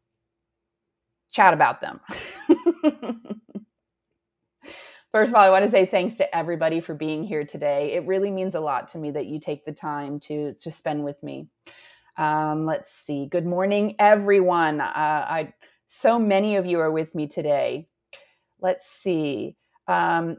chat 1.32 1.54
about 1.54 1.80
them. 1.80 2.00
First 5.12 5.30
of 5.30 5.36
all, 5.36 5.42
I 5.42 5.48
want 5.50 5.64
to 5.64 5.70
say 5.70 5.86
thanks 5.86 6.16
to 6.16 6.36
everybody 6.36 6.80
for 6.80 6.94
being 6.94 7.24
here 7.24 7.44
today. 7.44 7.94
It 7.94 8.06
really 8.06 8.30
means 8.30 8.54
a 8.54 8.60
lot 8.60 8.88
to 8.88 8.98
me 8.98 9.10
that 9.12 9.26
you 9.26 9.40
take 9.40 9.64
the 9.64 9.72
time 9.72 10.20
to 10.20 10.52
to 10.54 10.70
spend 10.70 11.02
with 11.02 11.22
me. 11.22 11.48
Um, 12.18 12.66
let's 12.66 12.92
see. 12.92 13.26
Good 13.26 13.46
morning, 13.46 13.94
everyone. 13.98 14.82
Uh, 14.82 14.84
I 14.94 15.54
so 15.86 16.18
many 16.18 16.56
of 16.56 16.66
you 16.66 16.78
are 16.80 16.92
with 16.92 17.14
me 17.14 17.26
today. 17.26 17.88
Let's 18.60 18.86
see. 18.86 19.56
Um, 19.86 20.38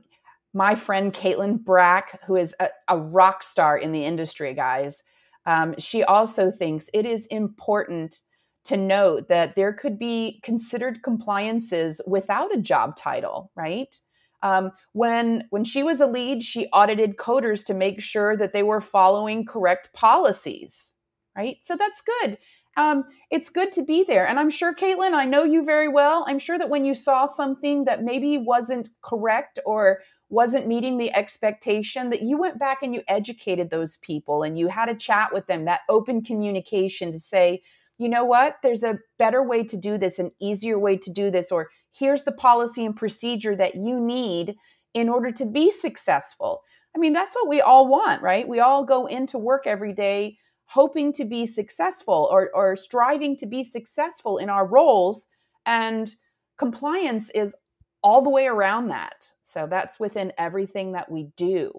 my 0.54 0.76
friend 0.76 1.14
Caitlin 1.14 1.64
Brack, 1.64 2.20
who 2.26 2.36
is 2.36 2.56
a, 2.60 2.70
a, 2.88 2.98
rock 2.98 3.44
star 3.44 3.78
in 3.78 3.92
the 3.92 4.04
industry, 4.04 4.54
guys, 4.54 5.04
um, 5.46 5.76
she 5.78 6.04
also 6.04 6.52
thinks 6.52 6.90
it 6.94 7.06
is 7.06 7.26
important 7.28 8.20
to 8.66 8.78
note 8.78 9.28
that 9.30 9.56
there 9.56 9.74
could 9.74 9.98
be 9.98 10.40
considered 10.44 11.02
compliances 11.04 12.02
without 12.06 12.54
a 12.56 12.62
job 12.62 12.96
title, 12.96 13.52
right? 13.56 13.98
Um, 14.42 14.72
when 14.94 15.44
when 15.50 15.64
she 15.64 15.84
was 15.84 16.00
a 16.00 16.08
lead, 16.08 16.44
she 16.44 16.68
audited 16.68 17.18
coders 17.18 17.66
to 17.66 17.74
make 17.74 18.02
sure 18.02 18.38
that 18.38 18.54
they 18.54 18.64
were 18.64 18.82
following 18.82 19.46
correct 19.46 19.90
policies, 19.94 20.94
right? 21.36 21.58
So 21.64 21.76
that's 21.76 22.02
good. 22.02 22.38
Um, 22.78 23.04
it's 23.30 23.50
good 23.50 23.72
to 23.74 23.84
be 23.84 24.04
there. 24.04 24.28
And 24.28 24.40
I'm 24.40 24.50
sure, 24.50 24.74
Caitlin, 24.74 25.14
I 25.14 25.26
know 25.26 25.44
you 25.44 25.66
very 25.66 25.88
well. 25.88 26.24
I'm 26.28 26.40
sure 26.40 26.58
that 26.58 26.70
when 26.70 26.86
you 26.86 26.96
saw 26.96 27.26
something 27.26 27.86
that 27.86 28.04
maybe 28.04 28.38
wasn't 28.38 28.90
correct 29.02 29.60
or 29.66 30.00
wasn't 30.30 30.68
meeting 30.68 30.98
the 30.98 31.14
expectation 31.14 32.12
that 32.12 32.22
you 32.22 32.38
went 32.38 32.60
back 32.60 32.84
and 32.84 32.94
you 32.94 33.02
educated 33.08 33.70
those 33.70 33.98
people 33.98 34.44
and 34.44 34.58
you 34.58 34.68
had 34.68 34.88
a 34.88 34.96
chat 34.96 35.34
with 35.34 35.48
them 35.48 35.66
that 35.66 35.82
open 35.90 36.22
communication 36.24 37.12
to 37.12 37.20
say 37.20 37.62
you 37.98 38.08
know 38.08 38.24
what 38.24 38.58
there's 38.64 38.84
a 38.84 39.00
better 39.18 39.44
way 39.44 39.64
to 39.64 39.76
do 39.76 39.98
this 39.98 40.20
an 40.20 40.32
easier 40.40 40.78
way 40.78 40.96
to 40.96 41.12
do 41.12 41.32
this 41.32 41.52
or 41.52 41.70
here's 41.92 42.24
the 42.24 42.32
policy 42.32 42.86
and 42.86 42.96
procedure 42.96 43.56
that 43.56 43.76
you 43.76 44.00
need 44.00 44.56
in 44.94 45.10
order 45.10 45.32
to 45.32 45.46
be 45.46 45.72
successful 45.72 46.62
i 46.96 47.00
mean 47.00 47.14
that's 47.14 47.34
what 47.34 47.48
we 47.48 47.60
all 47.60 47.88
want 47.88 48.22
right 48.22 48.48
we 48.48 48.60
all 48.60 48.86
go 48.86 49.08
into 49.08 49.38
work 49.38 49.66
every 49.66 49.94
day 49.94 50.38
hoping 50.72 51.12
to 51.14 51.26
be 51.26 51.46
successful 51.46 52.28
or, 52.32 52.50
or 52.54 52.76
striving 52.76 53.36
to 53.36 53.46
be 53.46 53.64
successful 53.64 54.38
in 54.38 54.50
our 54.50 54.66
roles 54.66 55.28
and 55.66 56.16
compliance 56.58 57.30
is 57.32 57.56
all 58.02 58.22
the 58.22 58.30
way 58.30 58.46
around 58.48 58.88
that 58.88 59.32
so 59.50 59.66
that's 59.68 60.00
within 60.00 60.32
everything 60.38 60.92
that 60.92 61.12
we 61.12 61.32
do. 61.36 61.72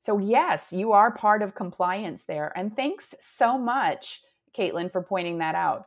So, 0.00 0.18
yes, 0.18 0.72
you 0.72 0.92
are 0.92 1.12
part 1.12 1.42
of 1.42 1.54
compliance 1.54 2.24
there. 2.24 2.52
And 2.56 2.74
thanks 2.74 3.14
so 3.20 3.56
much, 3.56 4.22
Caitlin, 4.56 4.90
for 4.90 5.02
pointing 5.02 5.38
that 5.38 5.54
out. 5.54 5.86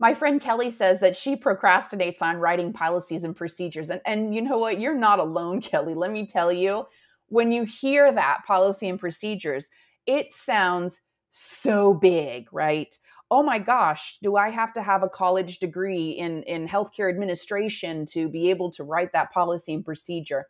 my 0.00 0.14
friend 0.14 0.40
Kelly 0.40 0.70
says 0.70 1.00
that 1.00 1.16
she 1.16 1.36
procrastinates 1.36 2.22
on 2.22 2.38
writing 2.38 2.72
policies 2.72 3.24
and 3.24 3.36
procedures. 3.36 3.90
And, 3.90 4.00
and 4.06 4.34
you 4.34 4.40
know 4.40 4.58
what? 4.58 4.80
You're 4.80 4.94
not 4.94 5.18
alone, 5.18 5.60
Kelly. 5.70 5.94
Let 5.94 6.10
me 6.10 6.26
tell 6.26 6.50
you, 6.50 6.86
when 7.28 7.52
you 7.52 7.64
hear 7.64 8.10
that 8.12 8.44
policy 8.46 8.88
and 8.88 8.98
procedures, 8.98 9.68
it 10.06 10.32
sounds 10.32 11.00
so 11.30 11.94
big, 11.94 12.48
right? 12.52 12.96
Oh 13.30 13.42
my 13.42 13.58
gosh, 13.58 14.18
do 14.22 14.36
I 14.36 14.50
have 14.50 14.72
to 14.74 14.82
have 14.82 15.02
a 15.02 15.08
college 15.08 15.58
degree 15.58 16.10
in, 16.10 16.42
in 16.44 16.68
healthcare 16.68 17.08
administration 17.08 18.06
to 18.06 18.28
be 18.28 18.50
able 18.50 18.70
to 18.72 18.84
write 18.84 19.12
that 19.12 19.32
policy 19.32 19.74
and 19.74 19.84
procedure? 19.84 20.46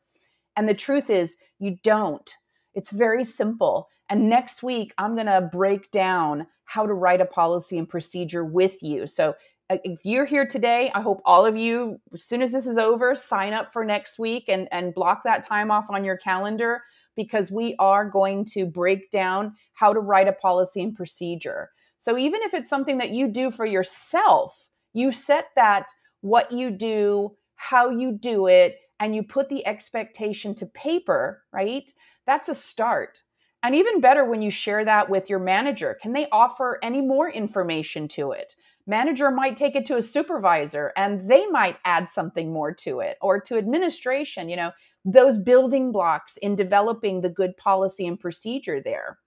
And 0.56 0.68
the 0.68 0.74
truth 0.74 1.08
is, 1.08 1.36
you 1.58 1.76
don't. 1.82 2.30
It's 2.74 2.90
very 2.90 3.24
simple. 3.24 3.88
And 4.10 4.28
next 4.28 4.62
week, 4.62 4.92
I'm 4.98 5.14
going 5.14 5.26
to 5.26 5.48
break 5.52 5.90
down 5.90 6.46
how 6.64 6.86
to 6.86 6.92
write 6.92 7.20
a 7.20 7.26
policy 7.26 7.78
and 7.78 7.88
procedure 7.88 8.44
with 8.44 8.82
you. 8.82 9.06
So 9.06 9.34
uh, 9.70 9.78
if 9.84 10.00
you're 10.04 10.26
here 10.26 10.46
today, 10.46 10.90
I 10.94 11.00
hope 11.00 11.22
all 11.24 11.46
of 11.46 11.56
you, 11.56 12.00
as 12.12 12.24
soon 12.24 12.42
as 12.42 12.52
this 12.52 12.66
is 12.66 12.76
over, 12.76 13.14
sign 13.14 13.52
up 13.52 13.72
for 13.72 13.84
next 13.84 14.18
week 14.18 14.48
and, 14.48 14.68
and 14.72 14.94
block 14.94 15.22
that 15.24 15.46
time 15.46 15.70
off 15.70 15.86
on 15.88 16.04
your 16.04 16.16
calendar 16.16 16.82
because 17.16 17.50
we 17.50 17.74
are 17.79 18.09
going 18.09 18.44
to 18.44 18.66
break 18.66 19.11
down 19.11 19.55
how 19.74 19.92
to 19.92 20.00
write 20.00 20.29
a 20.29 20.33
policy 20.33 20.83
and 20.83 20.94
procedure. 20.94 21.70
So 21.98 22.18
even 22.18 22.42
if 22.42 22.55
it's 22.55 22.70
something 22.70 22.98
that 22.98 23.11
you 23.11 23.29
do 23.29 23.50
for 23.50 23.64
yourself, 23.64 24.68
you 24.92 25.12
set 25.12 25.46
that 25.57 25.88
what 26.20 26.53
you 26.53 26.70
do, 26.70 27.37
how 27.57 27.90
you 27.90 28.12
do 28.12 28.46
it, 28.46 28.79
and 29.00 29.14
you 29.14 29.22
put 29.22 29.48
the 29.48 29.66
expectation 29.66 30.55
to 30.57 30.66
paper, 30.66 31.42
right? 31.53 31.92
That's 32.27 32.48
a 32.48 32.55
start. 32.55 33.22
And 33.62 33.74
even 33.74 34.00
better 34.00 34.24
when 34.24 34.42
you 34.42 34.50
share 34.50 34.85
that 34.85 35.09
with 35.09 35.31
your 35.31 35.38
manager. 35.38 35.96
Can 36.00 36.12
they 36.12 36.29
offer 36.31 36.79
any 36.83 37.00
more 37.00 37.31
information 37.31 38.09
to 38.09 38.33
it? 38.33 38.55
Manager 38.87 39.31
might 39.31 39.57
take 39.57 39.74
it 39.74 39.87
to 39.87 39.96
a 39.96 40.03
supervisor 40.03 40.92
and 40.96 41.31
they 41.31 41.46
might 41.46 41.79
add 41.87 42.11
something 42.11 42.53
more 42.53 42.74
to 42.74 43.00
it 43.00 43.16
or 43.22 43.40
to 43.40 43.57
administration, 43.57 44.50
you 44.50 44.57
know, 44.57 44.72
those 45.04 45.36
building 45.36 45.92
blocks 45.92 46.36
in 46.38 46.56
developing 46.56 47.20
the 47.20 47.28
good 47.28 47.56
policy 47.56 48.06
and 48.06 48.18
procedure 48.18 48.80
there. 48.80 49.18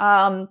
Um, 0.00 0.48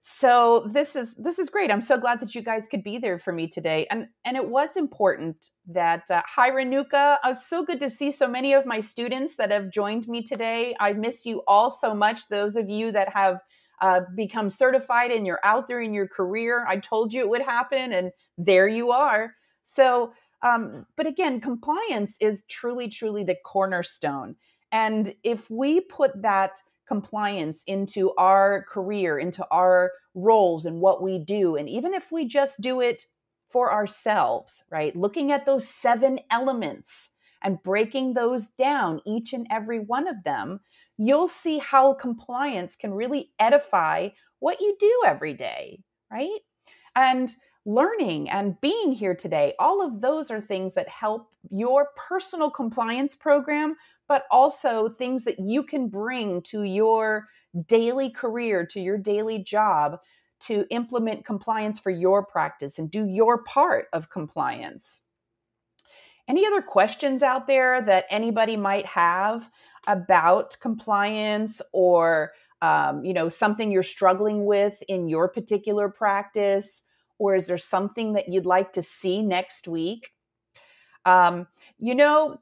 so 0.00 0.68
this 0.72 0.94
is 0.94 1.14
this 1.18 1.38
is 1.38 1.50
great. 1.50 1.70
I'm 1.70 1.82
so 1.82 1.98
glad 1.98 2.20
that 2.20 2.34
you 2.34 2.40
guys 2.40 2.68
could 2.68 2.84
be 2.84 2.96
there 2.96 3.18
for 3.18 3.32
me 3.32 3.48
today. 3.48 3.88
And 3.90 4.06
and 4.24 4.36
it 4.36 4.48
was 4.48 4.76
important 4.76 5.50
that 5.66 6.08
uh, 6.10 6.22
hi 6.26 6.50
renuka. 6.50 7.16
Uh, 7.24 7.34
so 7.34 7.64
good 7.64 7.80
to 7.80 7.90
see 7.90 8.12
so 8.12 8.28
many 8.28 8.52
of 8.52 8.66
my 8.66 8.78
students 8.78 9.34
that 9.36 9.50
have 9.50 9.70
joined 9.70 10.06
me 10.06 10.22
today. 10.22 10.76
I 10.78 10.92
miss 10.92 11.26
you 11.26 11.42
all 11.48 11.70
so 11.70 11.92
much. 11.92 12.28
Those 12.28 12.56
of 12.56 12.70
you 12.70 12.92
that 12.92 13.12
have 13.12 13.40
uh, 13.82 14.02
become 14.14 14.48
certified 14.48 15.10
and 15.10 15.26
you're 15.26 15.44
out 15.44 15.66
there 15.66 15.82
in 15.82 15.92
your 15.92 16.08
career 16.08 16.64
i 16.66 16.78
told 16.78 17.12
you 17.12 17.20
it 17.20 17.28
would 17.28 17.42
happen 17.42 17.92
and 17.92 18.10
there 18.38 18.68
you 18.68 18.90
are. 18.92 19.34
So 19.64 20.12
um, 20.42 20.86
but 20.96 21.06
again 21.06 21.40
compliance 21.40 22.16
is 22.20 22.44
truly 22.48 22.88
truly 22.88 23.24
the 23.24 23.36
cornerstone 23.44 24.36
and 24.72 25.14
if 25.22 25.50
we 25.50 25.80
put 25.80 26.22
that 26.22 26.60
compliance 26.86 27.62
into 27.66 28.12
our 28.16 28.64
career, 28.68 29.18
into 29.18 29.46
our 29.50 29.92
roles 30.14 30.66
and 30.66 30.80
what 30.80 31.02
we 31.02 31.18
do. 31.18 31.56
And 31.56 31.68
even 31.68 31.94
if 31.94 32.12
we 32.12 32.26
just 32.26 32.60
do 32.60 32.80
it 32.80 33.04
for 33.50 33.72
ourselves, 33.72 34.64
right? 34.70 34.94
Looking 34.94 35.32
at 35.32 35.46
those 35.46 35.68
seven 35.68 36.20
elements 36.30 37.10
and 37.42 37.62
breaking 37.62 38.14
those 38.14 38.48
down, 38.50 39.00
each 39.04 39.32
and 39.32 39.46
every 39.50 39.80
one 39.80 40.08
of 40.08 40.22
them, 40.24 40.60
you'll 40.96 41.28
see 41.28 41.58
how 41.58 41.92
compliance 41.94 42.76
can 42.76 42.94
really 42.94 43.30
edify 43.38 44.08
what 44.38 44.60
you 44.60 44.76
do 44.78 45.02
every 45.06 45.34
day, 45.34 45.82
right? 46.10 46.40
And 46.94 47.34
learning 47.66 48.30
and 48.30 48.58
being 48.60 48.92
here 48.92 49.14
today, 49.14 49.52
all 49.58 49.84
of 49.84 50.00
those 50.00 50.30
are 50.30 50.40
things 50.40 50.72
that 50.74 50.88
help 50.88 51.28
your 51.50 51.88
personal 51.96 52.50
compliance 52.50 53.14
program 53.14 53.76
but 54.08 54.24
also 54.30 54.88
things 54.88 55.24
that 55.24 55.38
you 55.38 55.62
can 55.62 55.88
bring 55.88 56.40
to 56.42 56.62
your 56.62 57.26
daily 57.66 58.10
career, 58.10 58.64
to 58.66 58.80
your 58.80 58.98
daily 58.98 59.38
job 59.38 59.98
to 60.38 60.66
implement 60.70 61.24
compliance 61.24 61.80
for 61.80 61.90
your 61.90 62.24
practice 62.24 62.78
and 62.78 62.90
do 62.90 63.06
your 63.06 63.42
part 63.44 63.86
of 63.92 64.10
compliance. 64.10 65.02
Any 66.28 66.46
other 66.46 66.60
questions 66.60 67.22
out 67.22 67.46
there 67.46 67.82
that 67.82 68.04
anybody 68.10 68.56
might 68.56 68.86
have 68.86 69.48
about 69.86 70.56
compliance 70.60 71.62
or 71.72 72.32
um, 72.62 73.04
you 73.04 73.12
know 73.12 73.28
something 73.28 73.70
you're 73.70 73.82
struggling 73.82 74.46
with 74.46 74.82
in 74.88 75.08
your 75.08 75.28
particular 75.28 75.88
practice 75.88 76.82
or 77.18 77.34
is 77.34 77.46
there 77.46 77.58
something 77.58 78.12
that 78.12 78.28
you'd 78.28 78.46
like 78.46 78.72
to 78.72 78.82
see 78.82 79.22
next 79.22 79.68
week 79.68 80.10
um, 81.04 81.46
you 81.78 81.94
know 81.94 82.38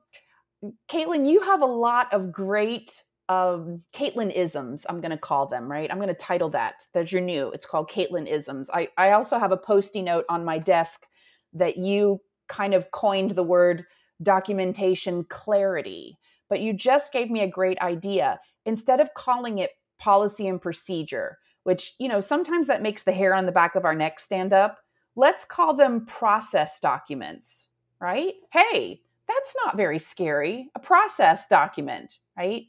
Caitlin, 0.90 1.30
you 1.30 1.40
have 1.42 1.60
a 1.60 1.66
lot 1.66 2.12
of 2.12 2.32
great 2.32 3.02
um, 3.28 3.82
Caitlin 3.94 4.34
isms, 4.34 4.84
I'm 4.88 5.00
going 5.00 5.10
to 5.10 5.18
call 5.18 5.46
them, 5.46 5.70
right? 5.70 5.90
I'm 5.90 5.98
going 5.98 6.08
to 6.08 6.14
title 6.14 6.50
that. 6.50 6.74
There's 6.92 7.12
your 7.12 7.22
new. 7.22 7.50
It's 7.50 7.66
called 7.66 7.90
Caitlin 7.90 8.28
isms. 8.28 8.68
I, 8.72 8.88
I 8.98 9.12
also 9.12 9.38
have 9.38 9.52
a 9.52 9.56
posty 9.56 10.02
note 10.02 10.24
on 10.28 10.44
my 10.44 10.58
desk 10.58 11.06
that 11.54 11.76
you 11.76 12.20
kind 12.48 12.74
of 12.74 12.90
coined 12.90 13.32
the 13.32 13.42
word 13.42 13.84
documentation 14.22 15.24
clarity, 15.24 16.18
but 16.50 16.60
you 16.60 16.72
just 16.72 17.12
gave 17.12 17.30
me 17.30 17.40
a 17.40 17.48
great 17.48 17.78
idea. 17.80 18.38
Instead 18.66 19.00
of 19.00 19.14
calling 19.14 19.58
it 19.58 19.70
policy 19.98 20.46
and 20.46 20.60
procedure, 20.60 21.38
which, 21.64 21.94
you 21.98 22.08
know, 22.08 22.20
sometimes 22.20 22.66
that 22.68 22.82
makes 22.82 23.02
the 23.02 23.12
hair 23.12 23.34
on 23.34 23.46
the 23.46 23.52
back 23.52 23.74
of 23.74 23.84
our 23.84 23.94
neck 23.94 24.20
stand 24.20 24.52
up, 24.52 24.78
let's 25.16 25.44
call 25.44 25.74
them 25.74 26.06
process 26.06 26.80
documents, 26.80 27.68
right? 28.00 28.34
Hey, 28.52 29.02
that's 29.26 29.54
not 29.64 29.76
very 29.76 29.98
scary. 29.98 30.70
A 30.74 30.78
process 30.78 31.46
document, 31.48 32.18
right? 32.36 32.64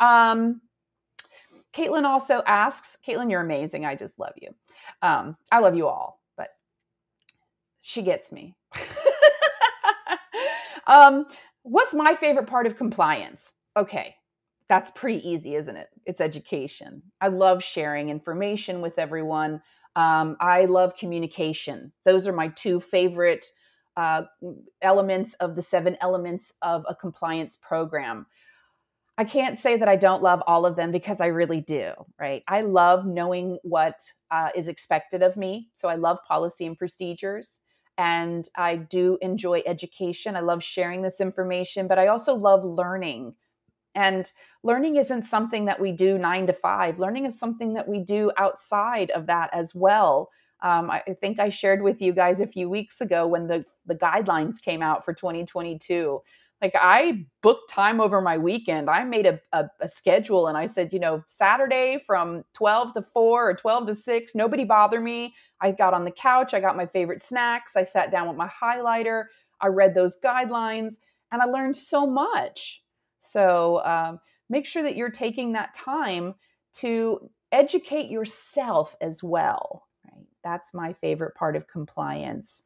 Um, 0.00 0.60
Caitlin 1.74 2.04
also 2.04 2.42
asks, 2.46 2.98
Caitlin, 3.06 3.30
you're 3.30 3.40
amazing. 3.40 3.84
I 3.84 3.96
just 3.96 4.18
love 4.18 4.34
you. 4.40 4.54
Um, 5.02 5.36
I 5.50 5.58
love 5.58 5.74
you 5.74 5.88
all, 5.88 6.20
but 6.36 6.50
she 7.80 8.02
gets 8.02 8.30
me. 8.30 8.54
um, 10.86 11.26
what's 11.62 11.94
my 11.94 12.14
favorite 12.14 12.46
part 12.46 12.66
of 12.66 12.76
compliance? 12.76 13.52
Okay, 13.76 14.14
that's 14.68 14.90
pretty 14.94 15.26
easy, 15.28 15.54
isn't 15.54 15.76
it? 15.76 15.88
It's 16.06 16.20
education. 16.20 17.02
I 17.20 17.28
love 17.28 17.62
sharing 17.62 18.08
information 18.08 18.80
with 18.80 18.98
everyone. 18.98 19.62
Um, 19.96 20.36
I 20.40 20.64
love 20.64 20.96
communication. 20.96 21.92
Those 22.04 22.26
are 22.26 22.32
my 22.32 22.48
two 22.48 22.80
favorite 22.80 23.46
uh, 23.96 24.22
elements 24.82 25.34
of 25.34 25.54
the 25.54 25.62
seven 25.62 25.96
elements 26.00 26.52
of 26.62 26.84
a 26.88 26.94
compliance 26.94 27.56
program. 27.60 28.26
I 29.16 29.24
can't 29.24 29.58
say 29.58 29.76
that 29.76 29.88
I 29.88 29.94
don't 29.94 30.22
love 30.22 30.42
all 30.46 30.66
of 30.66 30.74
them 30.74 30.90
because 30.90 31.20
I 31.20 31.26
really 31.26 31.60
do, 31.60 31.92
right? 32.18 32.42
I 32.48 32.62
love 32.62 33.06
knowing 33.06 33.58
what 33.62 34.00
uh, 34.32 34.48
is 34.56 34.66
expected 34.66 35.22
of 35.22 35.36
me. 35.36 35.70
So 35.74 35.88
I 35.88 35.94
love 35.94 36.18
policy 36.26 36.66
and 36.66 36.76
procedures. 36.76 37.60
And 37.96 38.48
I 38.56 38.74
do 38.74 39.18
enjoy 39.22 39.62
education. 39.66 40.34
I 40.34 40.40
love 40.40 40.64
sharing 40.64 41.02
this 41.02 41.20
information, 41.20 41.86
but 41.86 41.98
I 41.98 42.08
also 42.08 42.34
love 42.34 42.64
learning. 42.64 43.34
And 43.94 44.30
learning 44.62 44.96
isn't 44.96 45.24
something 45.24 45.66
that 45.66 45.80
we 45.80 45.92
do 45.92 46.18
nine 46.18 46.46
to 46.46 46.52
five, 46.52 46.98
learning 46.98 47.26
is 47.26 47.38
something 47.38 47.74
that 47.74 47.88
we 47.88 47.98
do 48.00 48.32
outside 48.36 49.10
of 49.12 49.26
that 49.26 49.50
as 49.52 49.74
well. 49.74 50.30
Um, 50.62 50.90
I 50.90 51.02
think 51.20 51.38
I 51.38 51.50
shared 51.50 51.82
with 51.82 52.00
you 52.00 52.12
guys 52.12 52.40
a 52.40 52.46
few 52.46 52.70
weeks 52.70 53.00
ago 53.00 53.26
when 53.26 53.46
the, 53.46 53.64
the 53.86 53.94
guidelines 53.94 54.60
came 54.62 54.82
out 54.82 55.04
for 55.04 55.12
2022. 55.12 56.22
Like 56.62 56.74
I 56.80 57.26
booked 57.42 57.68
time 57.68 58.00
over 58.00 58.22
my 58.22 58.38
weekend. 58.38 58.88
I 58.88 59.04
made 59.04 59.26
a, 59.26 59.38
a, 59.52 59.68
a 59.82 59.88
schedule 59.88 60.46
and 60.46 60.56
I 60.56 60.64
said, 60.64 60.92
you 60.92 60.98
know, 60.98 61.22
Saturday 61.26 62.02
from 62.06 62.44
12 62.54 62.94
to 62.94 63.02
4 63.02 63.50
or 63.50 63.54
12 63.54 63.86
to 63.88 63.94
6, 63.94 64.34
nobody 64.34 64.64
bother 64.64 65.00
me. 65.00 65.34
I 65.60 65.72
got 65.72 65.92
on 65.92 66.04
the 66.06 66.10
couch, 66.10 66.54
I 66.54 66.60
got 66.60 66.76
my 66.76 66.86
favorite 66.86 67.22
snacks, 67.22 67.76
I 67.76 67.84
sat 67.84 68.10
down 68.10 68.28
with 68.28 68.36
my 68.38 68.48
highlighter, 68.48 69.24
I 69.60 69.66
read 69.66 69.94
those 69.94 70.16
guidelines, 70.24 70.94
and 71.30 71.42
I 71.42 71.44
learned 71.44 71.76
so 71.76 72.06
much. 72.06 72.83
So 73.24 73.84
um, 73.84 74.20
make 74.48 74.66
sure 74.66 74.82
that 74.82 74.96
you're 74.96 75.10
taking 75.10 75.52
that 75.52 75.74
time 75.74 76.34
to 76.74 77.30
educate 77.52 78.10
yourself 78.10 78.96
as 79.00 79.22
well 79.22 79.84
that's 80.44 80.74
my 80.74 80.92
favorite 80.92 81.34
part 81.34 81.56
of 81.56 81.66
compliance. 81.66 82.62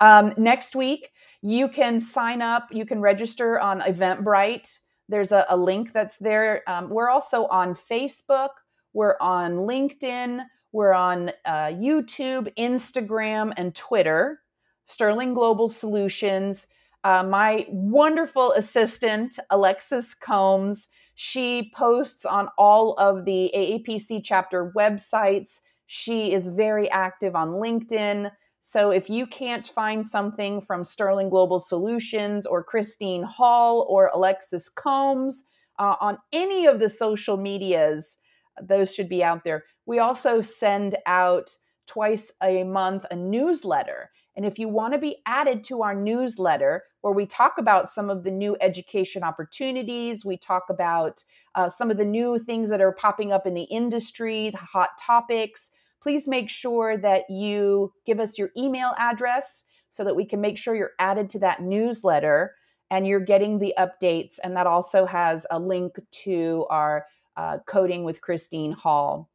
Um, 0.00 0.32
next 0.38 0.74
week, 0.74 1.10
you 1.42 1.68
can 1.68 2.00
sign 2.00 2.40
up, 2.40 2.68
you 2.70 2.86
can 2.86 3.00
register 3.00 3.60
on 3.60 3.80
Eventbrite. 3.80 4.78
There's 5.08 5.32
a, 5.32 5.44
a 5.50 5.56
link 5.56 5.92
that's 5.92 6.16
there. 6.16 6.62
Um, 6.66 6.88
we're 6.88 7.10
also 7.10 7.46
on 7.46 7.76
Facebook, 7.90 8.50
we're 8.94 9.16
on 9.20 9.56
LinkedIn, 9.56 10.44
we're 10.72 10.92
on 10.92 11.30
uh, 11.44 11.68
YouTube, 11.72 12.54
Instagram, 12.56 13.52
and 13.56 13.74
Twitter. 13.74 14.40
Sterling 14.88 15.34
Global 15.34 15.68
Solutions. 15.68 16.68
Uh, 17.06 17.22
my 17.22 17.64
wonderful 17.68 18.50
assistant, 18.54 19.38
Alexis 19.50 20.12
Combs, 20.12 20.88
she 21.14 21.70
posts 21.72 22.24
on 22.24 22.48
all 22.58 22.94
of 22.94 23.24
the 23.24 23.52
AAPC 23.54 24.22
chapter 24.24 24.72
websites 24.76 25.60
she 25.86 26.32
is 26.32 26.48
very 26.48 26.90
active 26.90 27.36
on 27.36 27.50
LinkedIn. 27.50 28.30
So 28.60 28.90
if 28.90 29.08
you 29.08 29.26
can't 29.26 29.68
find 29.68 30.04
something 30.04 30.60
from 30.60 30.84
Sterling 30.84 31.30
Global 31.30 31.60
Solutions 31.60 32.44
or 32.44 32.64
Christine 32.64 33.22
Hall 33.22 33.86
or 33.88 34.10
Alexis 34.12 34.68
Combs 34.68 35.44
uh, 35.78 35.94
on 36.00 36.18
any 36.32 36.66
of 36.66 36.80
the 36.80 36.88
social 36.88 37.36
medias, 37.36 38.16
those 38.60 38.92
should 38.92 39.08
be 39.08 39.22
out 39.22 39.44
there. 39.44 39.64
We 39.86 40.00
also 40.00 40.42
send 40.42 40.96
out 41.06 41.56
twice 41.86 42.32
a 42.42 42.64
month 42.64 43.06
a 43.12 43.16
newsletter. 43.16 44.10
And 44.36 44.44
if 44.44 44.58
you 44.58 44.68
want 44.68 44.92
to 44.92 44.98
be 44.98 45.16
added 45.24 45.64
to 45.64 45.82
our 45.82 45.94
newsletter, 45.94 46.84
where 47.00 47.14
we 47.14 47.24
talk 47.24 47.54
about 47.58 47.90
some 47.90 48.10
of 48.10 48.22
the 48.22 48.30
new 48.30 48.56
education 48.60 49.22
opportunities, 49.22 50.24
we 50.24 50.36
talk 50.36 50.64
about 50.68 51.24
uh, 51.54 51.68
some 51.68 51.90
of 51.90 51.96
the 51.96 52.04
new 52.04 52.38
things 52.38 52.68
that 52.68 52.82
are 52.82 52.92
popping 52.92 53.32
up 53.32 53.46
in 53.46 53.54
the 53.54 53.62
industry, 53.62 54.50
the 54.50 54.58
hot 54.58 54.90
topics, 55.00 55.70
please 56.02 56.28
make 56.28 56.50
sure 56.50 56.96
that 56.98 57.22
you 57.30 57.92
give 58.04 58.20
us 58.20 58.38
your 58.38 58.50
email 58.56 58.92
address 58.98 59.64
so 59.90 60.04
that 60.04 60.14
we 60.14 60.24
can 60.24 60.40
make 60.40 60.58
sure 60.58 60.76
you're 60.76 60.92
added 60.98 61.30
to 61.30 61.38
that 61.38 61.62
newsletter 61.62 62.54
and 62.90 63.06
you're 63.06 63.20
getting 63.20 63.58
the 63.58 63.74
updates. 63.78 64.38
And 64.44 64.56
that 64.56 64.66
also 64.66 65.06
has 65.06 65.46
a 65.50 65.58
link 65.58 65.98
to 66.24 66.66
our 66.70 67.06
uh, 67.36 67.58
Coding 67.66 68.04
with 68.04 68.20
Christine 68.20 68.72
Hall. 68.72 69.30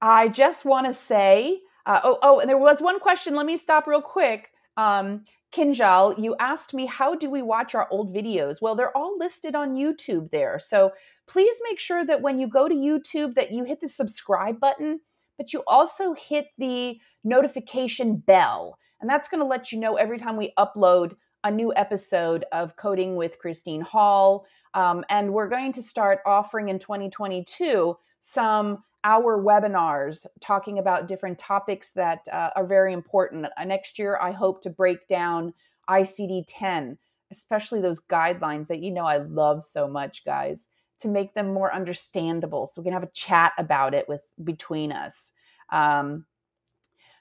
I 0.00 0.28
just 0.28 0.64
want 0.64 0.86
to 0.86 0.94
say, 0.94 1.60
uh, 1.90 2.00
oh, 2.04 2.18
oh, 2.22 2.38
and 2.38 2.48
there 2.48 2.56
was 2.56 2.80
one 2.80 3.00
question. 3.00 3.34
Let 3.34 3.46
me 3.46 3.56
stop 3.56 3.88
real 3.88 4.00
quick. 4.00 4.52
Um, 4.76 5.24
Kinjal, 5.52 6.22
you 6.22 6.36
asked 6.38 6.72
me 6.72 6.86
how 6.86 7.16
do 7.16 7.28
we 7.28 7.42
watch 7.42 7.74
our 7.74 7.88
old 7.90 8.14
videos? 8.14 8.62
Well, 8.62 8.76
they're 8.76 8.96
all 8.96 9.18
listed 9.18 9.56
on 9.56 9.74
YouTube 9.74 10.30
there. 10.30 10.60
So 10.60 10.92
please 11.26 11.56
make 11.68 11.80
sure 11.80 12.04
that 12.06 12.22
when 12.22 12.38
you 12.38 12.46
go 12.46 12.68
to 12.68 12.74
YouTube 12.76 13.34
that 13.34 13.50
you 13.50 13.64
hit 13.64 13.80
the 13.80 13.88
subscribe 13.88 14.60
button, 14.60 15.00
but 15.36 15.52
you 15.52 15.64
also 15.66 16.14
hit 16.14 16.46
the 16.58 16.96
notification 17.24 18.18
bell. 18.18 18.78
And 19.00 19.10
that's 19.10 19.26
going 19.26 19.40
to 19.40 19.46
let 19.46 19.72
you 19.72 19.80
know 19.80 19.96
every 19.96 20.18
time 20.18 20.36
we 20.36 20.52
upload 20.56 21.16
a 21.42 21.50
new 21.50 21.72
episode 21.74 22.44
of 22.52 22.76
Coding 22.76 23.16
with 23.16 23.40
Christine 23.40 23.80
Hall. 23.80 24.46
Um, 24.74 25.04
and 25.10 25.32
we're 25.32 25.48
going 25.48 25.72
to 25.72 25.82
start 25.82 26.20
offering 26.24 26.68
in 26.68 26.78
2022 26.78 27.96
some 28.20 28.84
our 29.04 29.42
webinars 29.42 30.26
talking 30.40 30.78
about 30.78 31.08
different 31.08 31.38
topics 31.38 31.90
that 31.92 32.26
uh, 32.32 32.50
are 32.56 32.66
very 32.66 32.92
important. 32.92 33.46
Uh, 33.56 33.64
next 33.64 33.98
year, 33.98 34.18
I 34.20 34.32
hope 34.32 34.62
to 34.62 34.70
break 34.70 35.08
down 35.08 35.54
ICD 35.88 36.44
10, 36.46 36.98
especially 37.30 37.80
those 37.80 38.00
guidelines 38.00 38.66
that 38.66 38.80
you 38.80 38.90
know 38.90 39.06
I 39.06 39.18
love 39.18 39.64
so 39.64 39.88
much, 39.88 40.24
guys, 40.24 40.66
to 41.00 41.08
make 41.08 41.34
them 41.34 41.52
more 41.52 41.74
understandable 41.74 42.66
so 42.66 42.80
we 42.80 42.84
can 42.84 42.92
have 42.92 43.02
a 43.02 43.10
chat 43.14 43.52
about 43.58 43.94
it 43.94 44.08
with 44.08 44.20
between 44.44 44.92
us. 44.92 45.32
Um, 45.70 46.26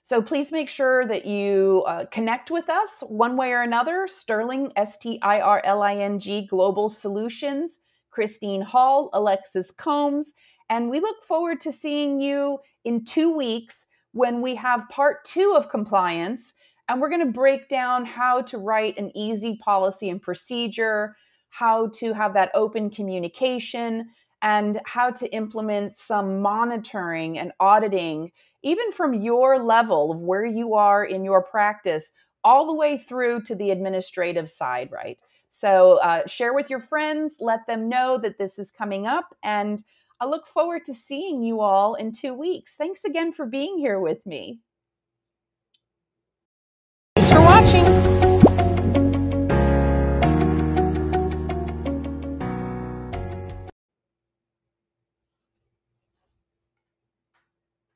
so 0.02 0.22
please 0.22 0.52
make 0.52 0.70
sure 0.70 1.06
that 1.06 1.26
you 1.26 1.84
uh, 1.88 2.06
connect 2.06 2.52
with 2.52 2.70
us 2.70 3.04
one 3.08 3.38
way 3.38 3.52
or 3.52 3.62
another. 3.62 4.08
Stirling, 4.08 4.72
S 4.76 4.98
T 4.98 5.20
I 5.22 5.40
R 5.40 5.62
L 5.64 5.82
I 5.82 5.96
N 5.96 6.20
G 6.20 6.48
Global 6.48 6.90
Solutions, 6.90 7.80
Christine 8.10 8.62
Hall, 8.62 9.10
Alexis 9.14 9.72
Combs, 9.72 10.34
and 10.70 10.90
we 10.90 11.00
look 11.00 11.24
forward 11.24 11.62
to 11.62 11.72
seeing 11.72 12.20
you 12.20 12.60
in 12.86 13.04
two 13.06 13.32
weeks 13.36 13.86
when 14.12 14.42
we 14.42 14.56
have 14.56 14.90
part 14.90 15.24
two 15.26 15.54
of 15.56 15.70
compliance. 15.70 16.54
And 16.88 17.00
we're 17.00 17.10
going 17.10 17.26
to 17.26 17.32
break 17.32 17.70
down 17.70 18.06
how 18.06 18.42
to 18.42 18.58
write 18.58 18.98
an 18.98 19.16
easy 19.16 19.58
policy 19.58 20.10
and 20.10 20.22
procedure, 20.22 21.16
how 21.50 21.90
to 21.96 22.14
have 22.14 22.34
that 22.34 22.50
open 22.56 22.90
communication, 22.90 24.10
and 24.42 24.80
how 24.86 25.12
to 25.12 25.32
implement 25.34 25.98
some 25.98 26.42
monitoring 26.42 27.38
and 27.38 27.52
auditing, 27.60 28.32
even 28.64 28.92
from 28.92 29.14
your 29.14 29.60
level 29.60 30.12
of 30.12 30.20
where 30.20 30.46
you 30.46 30.74
are 30.74 31.06
in 31.06 31.24
your 31.24 31.44
practice, 31.44 32.12
all 32.44 32.66
the 32.66 32.74
way 32.74 32.98
through 32.98 33.42
to 33.44 33.54
the 33.54 33.70
administrative 33.70 34.50
side, 34.50 34.90
right? 34.92 35.20
So 35.50 35.98
uh, 35.98 36.26
share 36.26 36.54
with 36.54 36.70
your 36.70 36.80
friends, 36.80 37.36
let 37.40 37.68
them 37.68 37.90
know 37.90 38.18
that 38.18 38.38
this 38.38 38.58
is 38.58 38.72
coming 38.72 39.06
up, 39.06 39.36
and 39.44 39.84
I 40.22 40.26
look 40.26 40.48
forward 40.48 40.86
to 40.86 40.94
seeing 40.94 41.42
you 41.42 41.62
all 41.62 41.96
in 41.96 42.12
two 42.12 42.34
weeks. 42.34 42.76
Thanks 42.76 43.04
again 43.06 43.32
for 43.32 43.46
being 43.46 43.78
here 43.78 44.00
with 44.00 44.26
me. 44.26 44.60